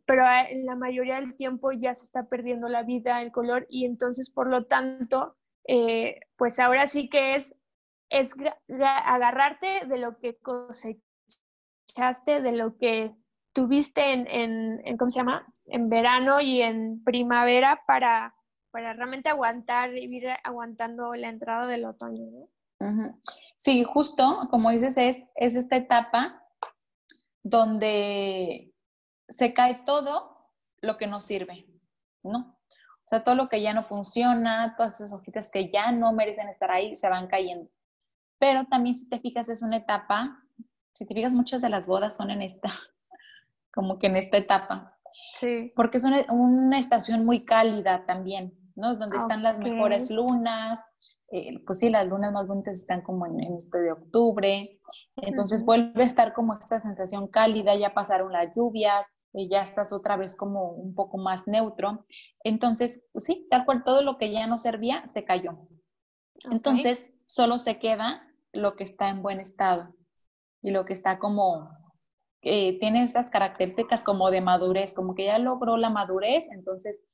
[0.06, 3.84] pero en la mayoría del tiempo ya se está perdiendo la vida, el color, y
[3.84, 7.58] entonces, por lo tanto, eh, pues ahora sí que es,
[8.08, 8.34] es
[8.68, 10.38] agarrarte de lo que
[12.26, 13.10] de lo que
[13.52, 14.28] tuviste en,
[14.84, 15.46] en, ¿cómo se llama?
[15.66, 18.34] En verano y en primavera para,
[18.70, 22.48] para realmente aguantar y ir aguantando la entrada del otoño,
[23.56, 26.44] Sí, justo, como dices, es, es esta etapa
[27.42, 28.72] donde
[29.28, 31.66] se cae todo lo que nos sirve,
[32.22, 32.56] ¿no?
[33.04, 36.48] O sea, todo lo que ya no funciona, todas esas hojitas que ya no merecen
[36.48, 37.68] estar ahí, se van cayendo.
[38.38, 40.44] Pero también, si te fijas, es una etapa
[40.98, 42.68] si te fijas, muchas de las bodas son en esta,
[43.72, 44.98] como que en esta etapa.
[45.34, 45.72] Sí.
[45.76, 48.96] Porque es una, estación muy cálida también, ¿no?
[48.96, 50.84] Donde están las mejores lunas,
[51.30, 54.80] eh, pues sí, las lunas más bonitas están como en, en este de octubre,
[55.16, 59.92] entonces vuelve a estar como esta sensación cálida, ya pasaron las lluvias, eh, ya estás
[59.92, 62.06] otra vez como un poco más neutro.
[62.42, 65.68] Entonces, pues sí, tal cual todo lo que ya no servía se cayó.
[66.50, 69.94] Entonces, solo se queda lo que está en buen estado
[70.62, 71.70] y lo que está como,
[72.42, 77.04] eh, tiene estas características como de madurez, como que ya logró la madurez, entonces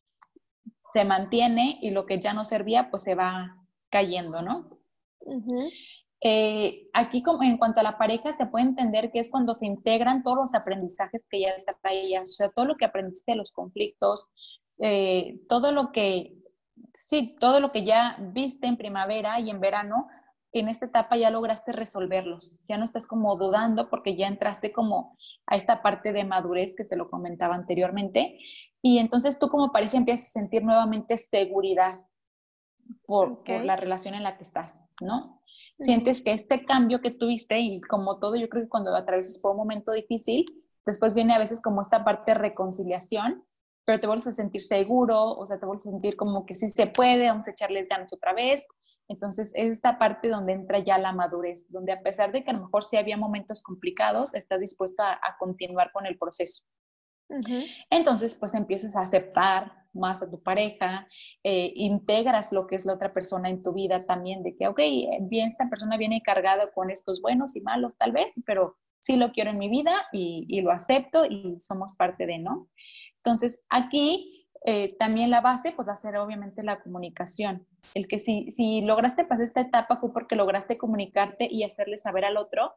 [0.92, 3.57] se mantiene y lo que ya no servía, pues se va
[3.90, 4.78] cayendo, ¿no?
[6.20, 9.66] Eh, aquí como en cuanto a la pareja se puede entender que es cuando se
[9.66, 11.52] integran todos los aprendizajes que ya
[11.83, 14.30] traías, o sea, todo lo que aprendiste de los conflictos,
[14.78, 16.35] eh, todo lo que,
[16.94, 20.09] sí, todo lo que ya viste en primavera y en verano,
[20.60, 25.16] en esta etapa ya lograste resolverlos, ya no estás como dudando porque ya entraste como
[25.46, 28.38] a esta parte de madurez que te lo comentaba anteriormente
[28.82, 32.00] y entonces tú como pareja empiezas a sentir nuevamente seguridad
[33.06, 35.42] por, por la relación en la que estás, ¿no?
[35.78, 39.52] sientes que este cambio que tuviste y como todo, yo creo que cuando atravesas por
[39.52, 40.44] un momento difícil,
[40.86, 43.44] después viene a veces como esta parte de reconciliación,
[43.84, 46.68] pero te vuelves a sentir seguro, o sea, te vuelves a sentir como que sí
[46.68, 48.66] se puede, vamos a echarle ganas otra vez.
[49.08, 52.54] Entonces, es esta parte donde entra ya la madurez, donde a pesar de que a
[52.54, 56.64] lo mejor sí había momentos complicados, estás dispuesto a, a continuar con el proceso.
[57.90, 61.08] Entonces, pues empiezas a aceptar más a tu pareja,
[61.42, 64.80] eh, integras lo que es la otra persona en tu vida también, de que, ok,
[65.22, 69.32] bien, esta persona viene cargada con estos buenos y malos tal vez, pero sí lo
[69.32, 72.68] quiero en mi vida y, lo acepto y somos parte de, ¿no?
[73.16, 74.34] Entonces, aquí
[74.64, 77.66] eh, también la base, pues va a ser obviamente la comunicación.
[77.92, 82.24] El que si, si lograste pasar esta etapa fue porque lograste comunicarte y hacerle saber
[82.24, 82.74] al otro,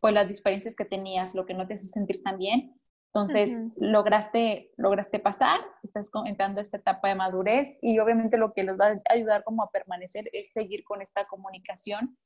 [0.00, 2.74] pues las diferencias que tenías, lo que no te hace sentir tan bien,
[3.14, 8.80] entonces, lograste, lograste pasar, estás entrando esta etapa de madurez y obviamente lo que les
[8.80, 12.16] va a ayudar como a permanecer es seguir con esta comunicación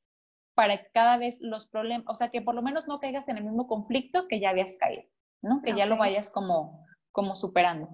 [0.54, 3.36] para que cada vez los problemas, o sea, que por lo menos no caigas en
[3.36, 5.02] el mismo conflicto que ya habías caído,
[5.42, 5.60] ¿no?
[5.60, 7.88] Que ya lo vayas como, como superando.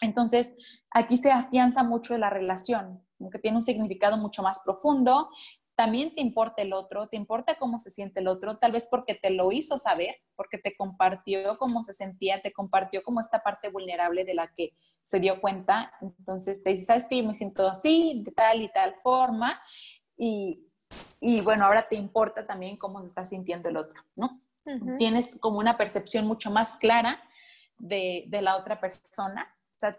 [0.00, 0.54] Entonces,
[0.90, 5.30] aquí se afianza mucho la relación, que tiene un significado mucho más profundo
[5.78, 9.14] también te importa el otro, te importa cómo se siente el otro, tal vez porque
[9.14, 13.68] te lo hizo saber, porque te compartió cómo se sentía, te compartió como esta parte
[13.68, 15.92] vulnerable de la que se dio cuenta.
[16.00, 19.62] Entonces te dice, sabes yo me siento así, de tal y tal forma.
[20.16, 20.66] Y,
[21.20, 24.40] y bueno, ahora te importa también cómo se está sintiendo el otro, ¿no?
[24.98, 27.22] Tienes como una percepción mucho más clara
[27.78, 29.46] de, de la otra persona.
[29.78, 29.98] O sea,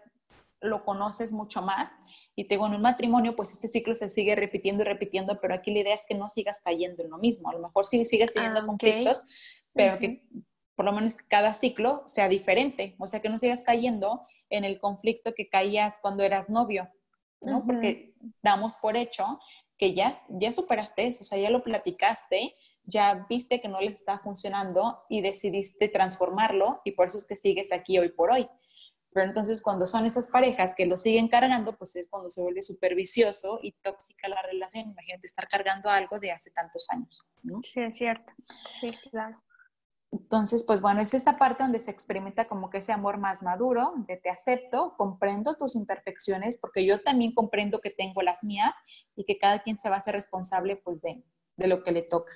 [0.60, 1.96] lo conoces mucho más.
[2.36, 5.54] Y te digo, en un matrimonio, pues este ciclo se sigue repitiendo y repitiendo, pero
[5.54, 7.48] aquí la idea es que no sigas cayendo en lo mismo.
[7.48, 9.22] A lo mejor sí sigues teniendo ah, conflictos,
[9.72, 10.22] pero que
[10.74, 12.94] por lo menos cada ciclo sea diferente.
[12.98, 16.88] O sea, que no sigas cayendo en el conflicto que caías cuando eras novio,
[17.40, 17.64] ¿no?
[17.64, 19.40] Porque damos por hecho
[19.78, 23.96] que ya, ya superaste eso, o sea, ya lo platicaste, ya viste que no les
[23.96, 28.46] está funcionando y decidiste transformarlo y por eso es que sigues aquí hoy por hoy.
[29.12, 32.62] Pero entonces cuando son esas parejas que lo siguen cargando, pues es cuando se vuelve
[32.62, 34.90] súper vicioso y tóxica la relación.
[34.90, 37.26] Imagínate estar cargando algo de hace tantos años.
[37.42, 37.60] ¿no?
[37.62, 38.32] Sí, es cierto.
[38.80, 39.42] Sí, claro.
[40.12, 43.94] Entonces, pues bueno, es esta parte donde se experimenta como que ese amor más maduro,
[44.08, 48.74] de te acepto, comprendo tus imperfecciones, porque yo también comprendo que tengo las mías
[49.14, 51.22] y que cada quien se va a hacer responsable pues de,
[51.56, 52.32] de lo que le toca.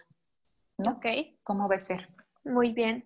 [0.78, 0.92] ¿no?
[0.92, 1.06] Ok.
[1.42, 2.08] ¿Cómo ves, ser?
[2.44, 3.04] Muy bien.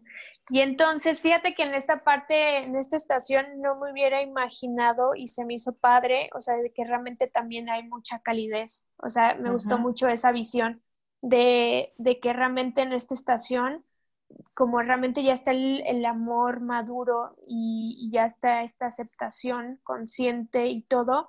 [0.50, 5.26] Y entonces, fíjate que en esta parte, en esta estación, no me hubiera imaginado y
[5.26, 8.86] se me hizo padre, o sea, de que realmente también hay mucha calidez.
[8.96, 10.82] O sea, me gustó mucho esa visión
[11.20, 13.84] de, de, que realmente en esta estación,
[14.54, 21.28] como realmente ya está el, amor maduro y, ya está esta aceptación consciente y todo,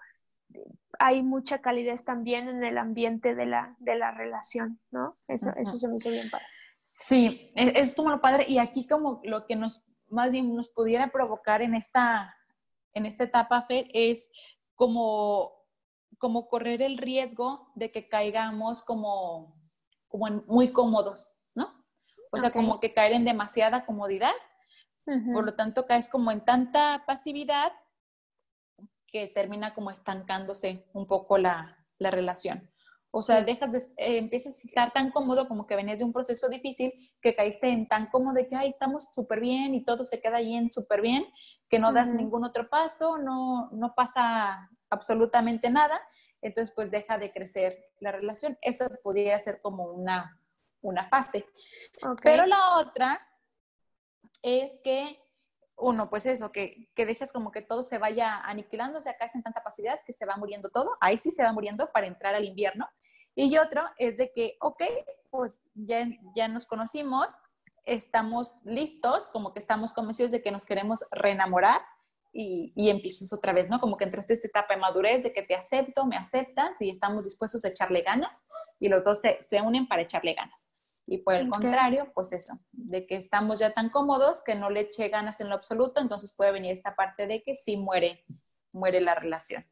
[0.98, 5.18] hay mucha calidez también en el ambiente de la, de la relación, ¿no?
[5.28, 6.46] Eso, eso se me hizo bien padre.
[7.00, 8.46] Sí, es, es, como lo padre.
[8.50, 12.36] Y aquí como lo que nos, más bien nos pudiera provocar en esta,
[12.94, 14.30] en esta etapa, Fer, es
[14.76, 15.54] como,
[16.18, 19.56] como correr el riesgo de que caigamos como,
[20.10, 21.86] como muy cómodos, ¿no?
[22.32, 24.36] O sea, como que caer en demasiada comodidad.
[25.34, 27.72] Por lo tanto, caes como en tanta pasividad
[29.08, 32.70] que termina como estancándose un poco la, la relación.
[33.12, 36.14] O sea, dejas de, eh, empiezas a estar tan cómodo como que venías de un
[36.14, 40.06] proceso difícil, que caíste en tan cómodo de que, ay, estamos súper bien y todo
[40.06, 41.26] se queda ahí en súper bien,
[41.70, 46.00] que no das ningún otro paso, no, no pasa absolutamente nada,
[46.42, 48.58] entonces pues deja de crecer la relación.
[48.62, 50.40] Eso podría ser como una,
[50.82, 51.46] una fase.
[52.22, 53.22] Pero la otra
[54.42, 55.20] es que
[55.80, 59.44] uno, pues eso, que, que dejes como que todo se vaya aniquilando, o sea, en
[59.44, 62.46] tanta capacidad que se va muriendo todo, ahí sí se va muriendo para entrar al
[62.46, 62.88] invierno,
[63.36, 64.84] Y otro es de que, ok,
[65.30, 67.38] pues ya, ya nos conocimos,
[67.86, 71.82] estamos listos, como que estamos convencidos de que nos queremos reenamorar
[72.34, 73.80] y, y empiezas otra vez, ¿no?
[73.80, 77.24] Como que entraste esta etapa de madurez de que te acepto, me aceptas y estamos
[77.24, 78.46] dispuestos a echarle ganas
[78.80, 80.70] y los dos se, se unen para echarle ganas.
[81.12, 84.82] Y por el contrario, pues eso, de que estamos ya tan cómodos que no le
[84.82, 88.24] eche ganas en lo absoluto, entonces puede venir esta parte de que sí muere,
[88.72, 89.66] muere la relación.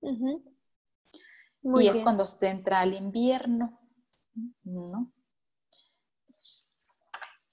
[0.00, 3.80] y es cuando se entra al invierno,
[4.62, 5.12] ¿no?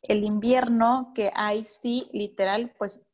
[0.04, 3.08] El invierno que hay sí, literal, pues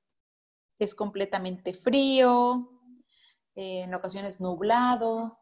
[0.77, 2.69] es completamente frío,
[3.55, 5.39] eh, en ocasiones nublado,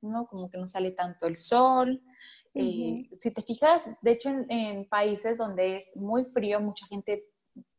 [0.00, 0.26] ¿no?
[0.26, 2.02] Como que no sale tanto el sol,
[2.54, 7.26] eh, si te fijas, de hecho, en, países donde es muy frío, mucha gente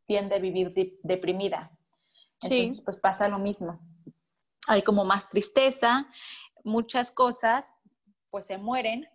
[0.05, 1.71] tiende a vivir deprimida.
[2.41, 3.79] Entonces, pues pasa lo mismo.
[4.67, 6.07] Hay como más tristeza,
[6.63, 7.73] muchas cosas,
[8.29, 9.07] pues se mueren.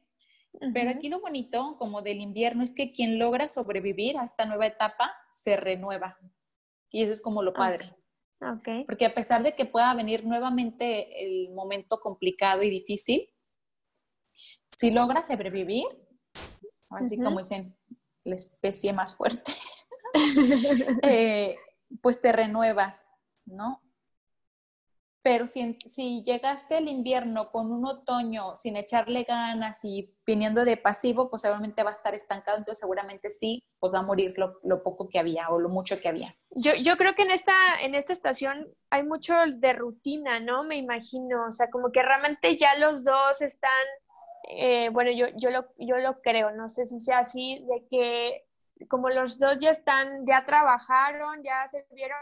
[0.73, 4.67] Pero aquí lo bonito, como del invierno, es que quien logra sobrevivir a esta nueva
[4.67, 6.19] etapa se renueva.
[6.91, 7.95] Y eso es como lo padre.
[8.41, 8.85] Okay.
[8.85, 13.29] Porque a pesar de que pueda venir nuevamente el momento complicado y difícil,
[14.79, 15.87] si logras sobrevivir,
[16.91, 17.77] así como dicen,
[18.25, 19.53] la especie más fuerte,
[21.03, 21.57] eh,
[22.03, 23.07] pues te renuevas,
[23.47, 23.83] ¿no?
[25.23, 30.79] Pero si, si, llegaste el invierno con un otoño sin echarle ganas y viniendo de
[30.79, 34.59] pasivo, pues seguramente va a estar estancado, entonces seguramente sí, pues va a morir lo,
[34.63, 36.35] lo poco que había o lo mucho que había.
[36.49, 37.53] Yo, yo, creo que en esta,
[37.83, 40.65] en esta estación hay mucho de rutina, ¿no?
[40.65, 43.71] Me imagino, o sea, como que realmente ya los dos están
[44.57, 48.45] eh, bueno, yo, yo, lo, yo lo creo, no sé si sea así, de que
[48.89, 52.19] como los dos ya están, ya trabajaron, ya se vieron,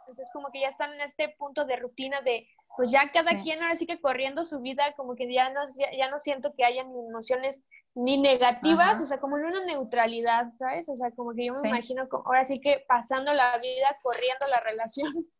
[0.00, 3.62] entonces como que ya están en este punto de rutina de, pues ya cada quien
[3.62, 5.60] ahora sí que corriendo su vida, como que ya no,
[5.96, 10.52] ya, no siento que haya ni emociones ni negativas, o sea, como en una neutralidad,
[10.58, 10.88] ¿sabes?
[10.88, 14.60] O sea, como que yo me imagino ahora sí que pasando la vida, corriendo la
[14.60, 15.12] relación.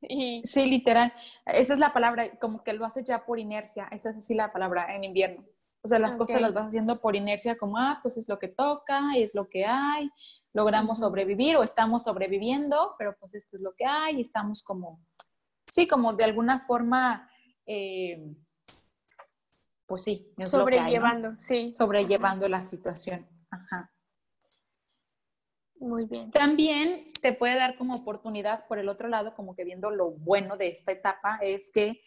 [0.00, 0.42] Y...
[0.44, 1.12] Sí, literal.
[1.46, 3.86] Esa es la palabra, como que lo hace ya por inercia.
[3.92, 5.44] Esa es así la palabra en invierno.
[5.82, 8.48] O sea, las cosas las vas haciendo por inercia, como, ah, pues es lo que
[8.48, 10.10] toca, es lo que hay,
[10.52, 15.00] logramos sobrevivir o estamos sobreviviendo, pero pues esto es lo que hay, y estamos como,
[15.66, 17.30] sí, como de alguna forma,
[17.64, 18.34] eh,
[19.86, 21.72] pues sí, es sobrellevando, sí.
[21.72, 23.26] Sobrellevando la situación.
[23.50, 23.90] Ajá.
[25.76, 26.30] Muy bien.
[26.30, 30.58] También te puede dar como oportunidad, por el otro lado, como que viendo lo bueno
[30.58, 32.02] de esta etapa, es que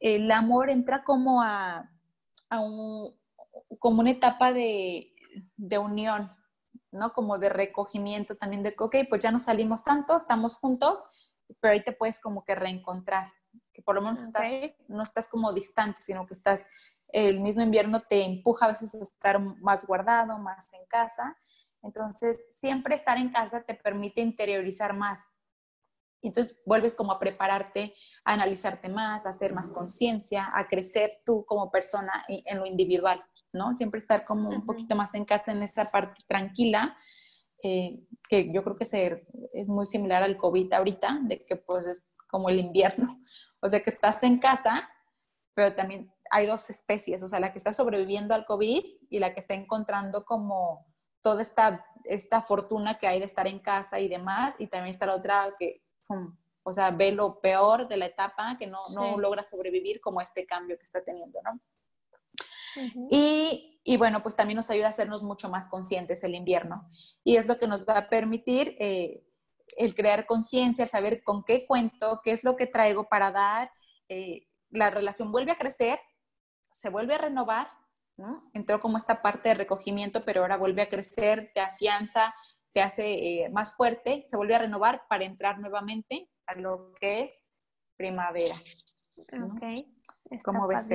[0.00, 1.88] el amor entra como a
[2.48, 5.12] como una etapa de,
[5.78, 6.30] unión,
[6.92, 7.12] ¿no?
[7.12, 11.02] Como de recogimiento también de, ok, pues ya no salimos tanto, estamos juntos,
[11.60, 13.26] pero ahí te puedes como que reencontrar,
[13.72, 14.48] que por lo menos estás,
[14.88, 16.64] no estás como distante, sino que estás,
[17.08, 21.36] el mismo invierno te empuja a veces a estar más guardado, más en casa.
[21.82, 25.30] Entonces, siempre estar en casa te permite interiorizar más
[26.28, 27.94] entonces vuelves como a prepararte,
[28.24, 33.22] a analizarte más, a hacer más conciencia, a crecer tú como persona en lo individual,
[33.52, 33.74] ¿no?
[33.74, 36.96] Siempre estar como un poquito más en casa en esa parte tranquila,
[37.62, 41.86] eh, que yo creo que se, es muy similar al COVID ahorita, de que pues
[41.86, 43.20] es como el invierno,
[43.60, 44.90] o sea que estás en casa,
[45.54, 49.32] pero también hay dos especies, o sea, la que está sobreviviendo al COVID y la
[49.32, 50.86] que está encontrando como
[51.22, 55.06] toda esta, esta fortuna que hay de estar en casa y demás, y también está
[55.06, 55.83] la otra que
[56.62, 60.46] o sea, ve lo peor de la etapa, que no, no logra sobrevivir como este
[60.46, 61.60] cambio que está teniendo, ¿no?
[63.10, 66.90] y, y, bueno, pues también nos ayuda a hacernos mucho más conscientes el invierno.
[67.22, 69.24] Y es lo que nos va a permitir eh,
[69.76, 73.70] el crear conciencia, el saber con qué cuento, qué es lo que traigo para dar.
[74.08, 76.00] Eh, la relación vuelve a crecer,
[76.70, 77.68] se vuelve a renovar,
[78.16, 78.50] ¿no?
[78.52, 82.34] Entró como esta parte de recogimiento, pero ahora vuelve a crecer, te afianza,
[82.74, 83.12] te hace
[83.44, 87.48] eh, más fuerte, se vuelve a renovar para entrar nuevamente a lo que es
[87.96, 88.54] primavera.
[89.16, 89.62] Ok.
[90.44, 90.88] ¿Cómo ves?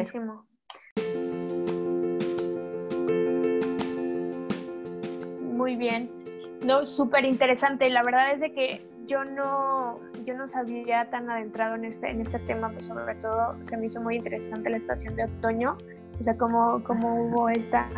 [5.41, 6.59] Muy bien.
[6.65, 7.89] No, súper interesante.
[7.89, 12.19] La verdad es de que yo no, yo no sabía tan adentrado en este, en
[12.19, 15.77] este tema, pues sobre todo se me hizo muy interesante la estación de otoño,
[16.19, 17.89] o sea, cómo, cómo hubo esta,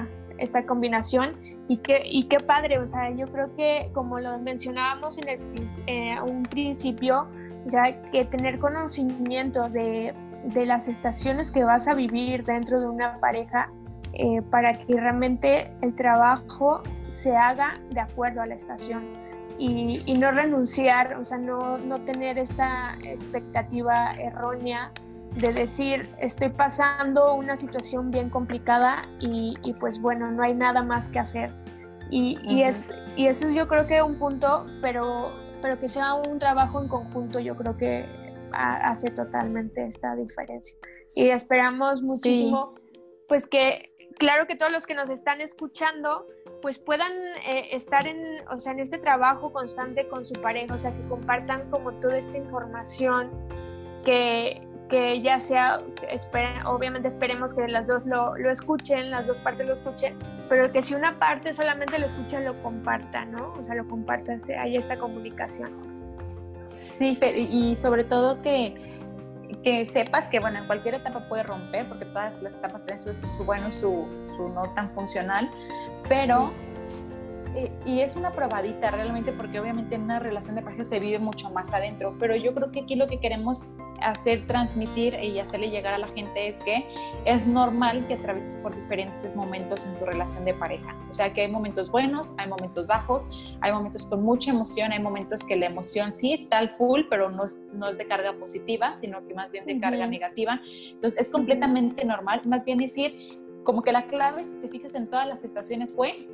[0.42, 1.36] esta combinación
[1.68, 5.40] y qué, y qué padre, o sea, yo creo que como lo mencionábamos en el,
[5.88, 7.28] eh, un principio,
[7.68, 10.14] sea, que tener conocimiento de,
[10.46, 13.70] de, las estaciones que vas a vivir dentro de una pareja
[14.14, 19.04] eh, para que realmente el trabajo se haga de acuerdo a la estación
[19.58, 24.92] y, y no renunciar, o sea, no, no tener esta expectativa errónea
[25.36, 31.10] de decir, estoy pasando una situación bien complicada y, pues bueno, no hay nada más
[31.10, 31.54] que hacer.
[32.10, 36.16] Y, y, es, y eso es yo creo que un punto, pero, pero que sea
[36.16, 38.06] un trabajo en conjunto, yo creo que
[38.52, 40.78] hace totalmente esta diferencia.
[41.14, 42.76] Y esperamos muchísimo,
[43.30, 46.28] pues que, claro que todos los que nos están escuchando,
[46.62, 47.14] pues puedan
[47.46, 48.18] eh, estar en,
[48.50, 52.18] o sea, en este trabajo constante con su pareja, o sea, que compartan como toda
[52.18, 53.32] esta información
[54.04, 55.80] que, que ya sea,
[56.66, 60.18] obviamente esperemos que las dos lo, lo, escuchen, las dos partes lo escuchen,
[60.50, 63.54] pero que si una parte solamente lo escucha, lo comparta, ¿no?
[63.58, 65.72] O sea, lo comparta, hay esta comunicación.
[66.66, 67.18] Sí,
[67.50, 68.76] y sobre todo que,
[69.64, 73.16] que sepas que, bueno, en cualquier etapa puede romper, porque todas las etapas tienen su,
[73.16, 75.50] su bueno y su, su, no tan funcional,
[76.08, 76.52] pero...
[77.86, 81.50] Y es una probadita realmente porque obviamente en una relación de pareja se vive mucho
[81.50, 83.72] más adentro, pero yo creo que aquí lo que queremos
[84.02, 86.86] hacer transmitir y hacerle llegar a la gente es que
[87.26, 90.96] es normal que atravieses por diferentes momentos en tu relación de pareja.
[91.10, 93.28] O sea, que hay momentos buenos, hay momentos bajos,
[93.62, 97.30] hay momentos con mucha emoción, hay momentos que la emoción sí está al full, pero
[97.30, 100.62] no es, no es de carga positiva, sino que más bien de carga negativa.
[100.90, 102.42] Entonces, es completamente normal.
[102.46, 106.28] Más bien decir, como que la clave, si te fijas en todas las estaciones, fue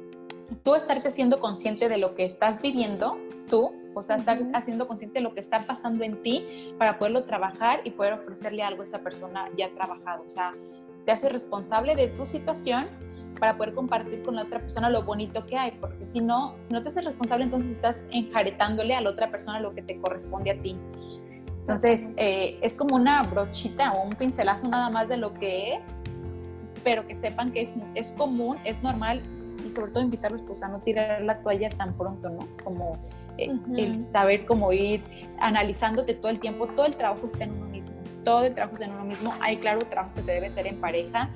[0.64, 3.18] tú estarte siendo consciente de lo que estás viviendo,
[3.50, 7.24] tú, o sea, estar haciendo consciente de lo que está pasando en ti para poderlo
[7.24, 10.24] trabajar y poder ofrecerle algo a esa persona ya trabajado.
[10.26, 10.54] O sea,
[11.06, 12.88] te hace responsable de tu situación
[13.40, 16.74] para poder compartir con la otra persona lo bonito que hay, porque si no, si
[16.74, 20.52] no te haces responsable, entonces estás enjaretándole a la otra persona lo que te corresponde
[20.52, 20.78] a ti.
[21.62, 25.86] Entonces, eh, es como una brochita o un pincelazo nada más de lo que es,
[26.84, 29.22] pero que sepan que es, es común, es normal
[29.68, 32.48] y sobre todo invitarlos pues, a no tirar la toalla tan pronto, ¿no?
[32.64, 32.98] Como
[33.38, 35.02] el saber cómo ir
[35.40, 38.88] analizándote todo el tiempo, todo el trabajo está en uno mismo, todo el trabajo está
[38.88, 41.32] en uno mismo, hay claro trabajo que se debe hacer en pareja,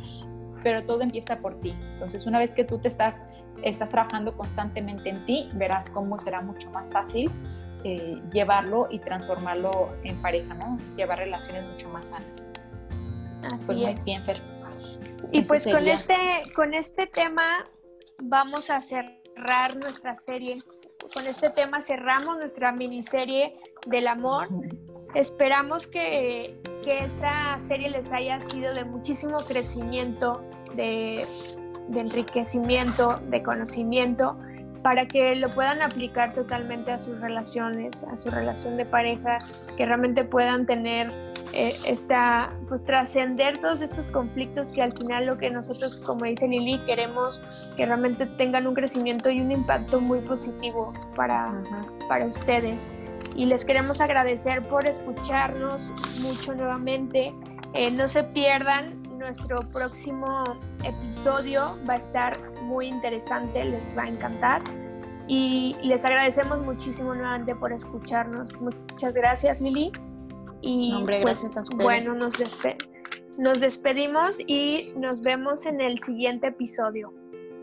[0.64, 1.76] pero todo empieza por ti.
[1.94, 3.22] Entonces, una vez que tú te estás,
[3.64, 7.32] estás trabajando constantemente en ti, verás cómo será mucho más fácil
[7.84, 10.78] eh, llevarlo y transformarlo en pareja, ¿no?
[10.96, 12.52] Llevar relaciones mucho más sanas.
[13.44, 14.42] Así pues muy bien, Fer.
[15.32, 16.16] Y pues con este,
[16.56, 17.66] con este tema
[18.20, 20.62] vamos a cerrar nuestra serie
[21.14, 24.48] con este tema cerramos nuestra miniserie del amor.
[25.16, 30.42] Esperamos que, esta serie les haya sido de muchísimo crecimiento,
[30.76, 31.26] de,
[31.90, 34.38] de enriquecimiento, de conocimiento,
[34.84, 39.38] para que lo puedan aplicar totalmente a sus relaciones, a su relación de pareja,
[39.78, 41.12] que realmente puedan tener
[41.54, 46.48] eh, esta, pues trascender todos estos conflictos que al final lo que nosotros, como dice
[46.48, 51.54] Lili, queremos que realmente tengan un crecimiento y un impacto muy positivo para,
[52.08, 52.90] para ustedes.
[53.36, 57.34] Y les queremos agradecer por escucharnos mucho nuevamente.
[57.74, 64.08] Eh, no se pierdan nuestro próximo episodio, va a estar muy interesante, les va a
[64.10, 64.62] encantar.
[65.28, 68.60] Y les agradecemos muchísimo nuevamente por escucharnos.
[68.60, 69.92] Muchas gracias, Lili.
[70.62, 71.84] Y pues, gracias a ustedes.
[71.84, 72.34] bueno, nos,
[73.38, 77.14] nos despedimos y nos vemos en el siguiente episodio.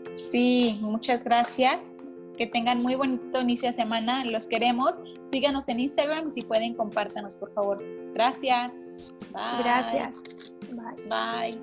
[0.09, 1.95] Sí, muchas gracias.
[2.37, 4.25] Que tengan muy bonito inicio de semana.
[4.25, 4.99] Los queremos.
[5.25, 7.77] Síganos en Instagram y si pueden, compártanos, por favor.
[8.13, 8.73] Gracias.
[9.31, 10.25] Gracias.
[11.07, 11.57] Bye.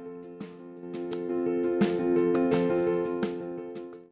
[0.93, 1.17] Bye.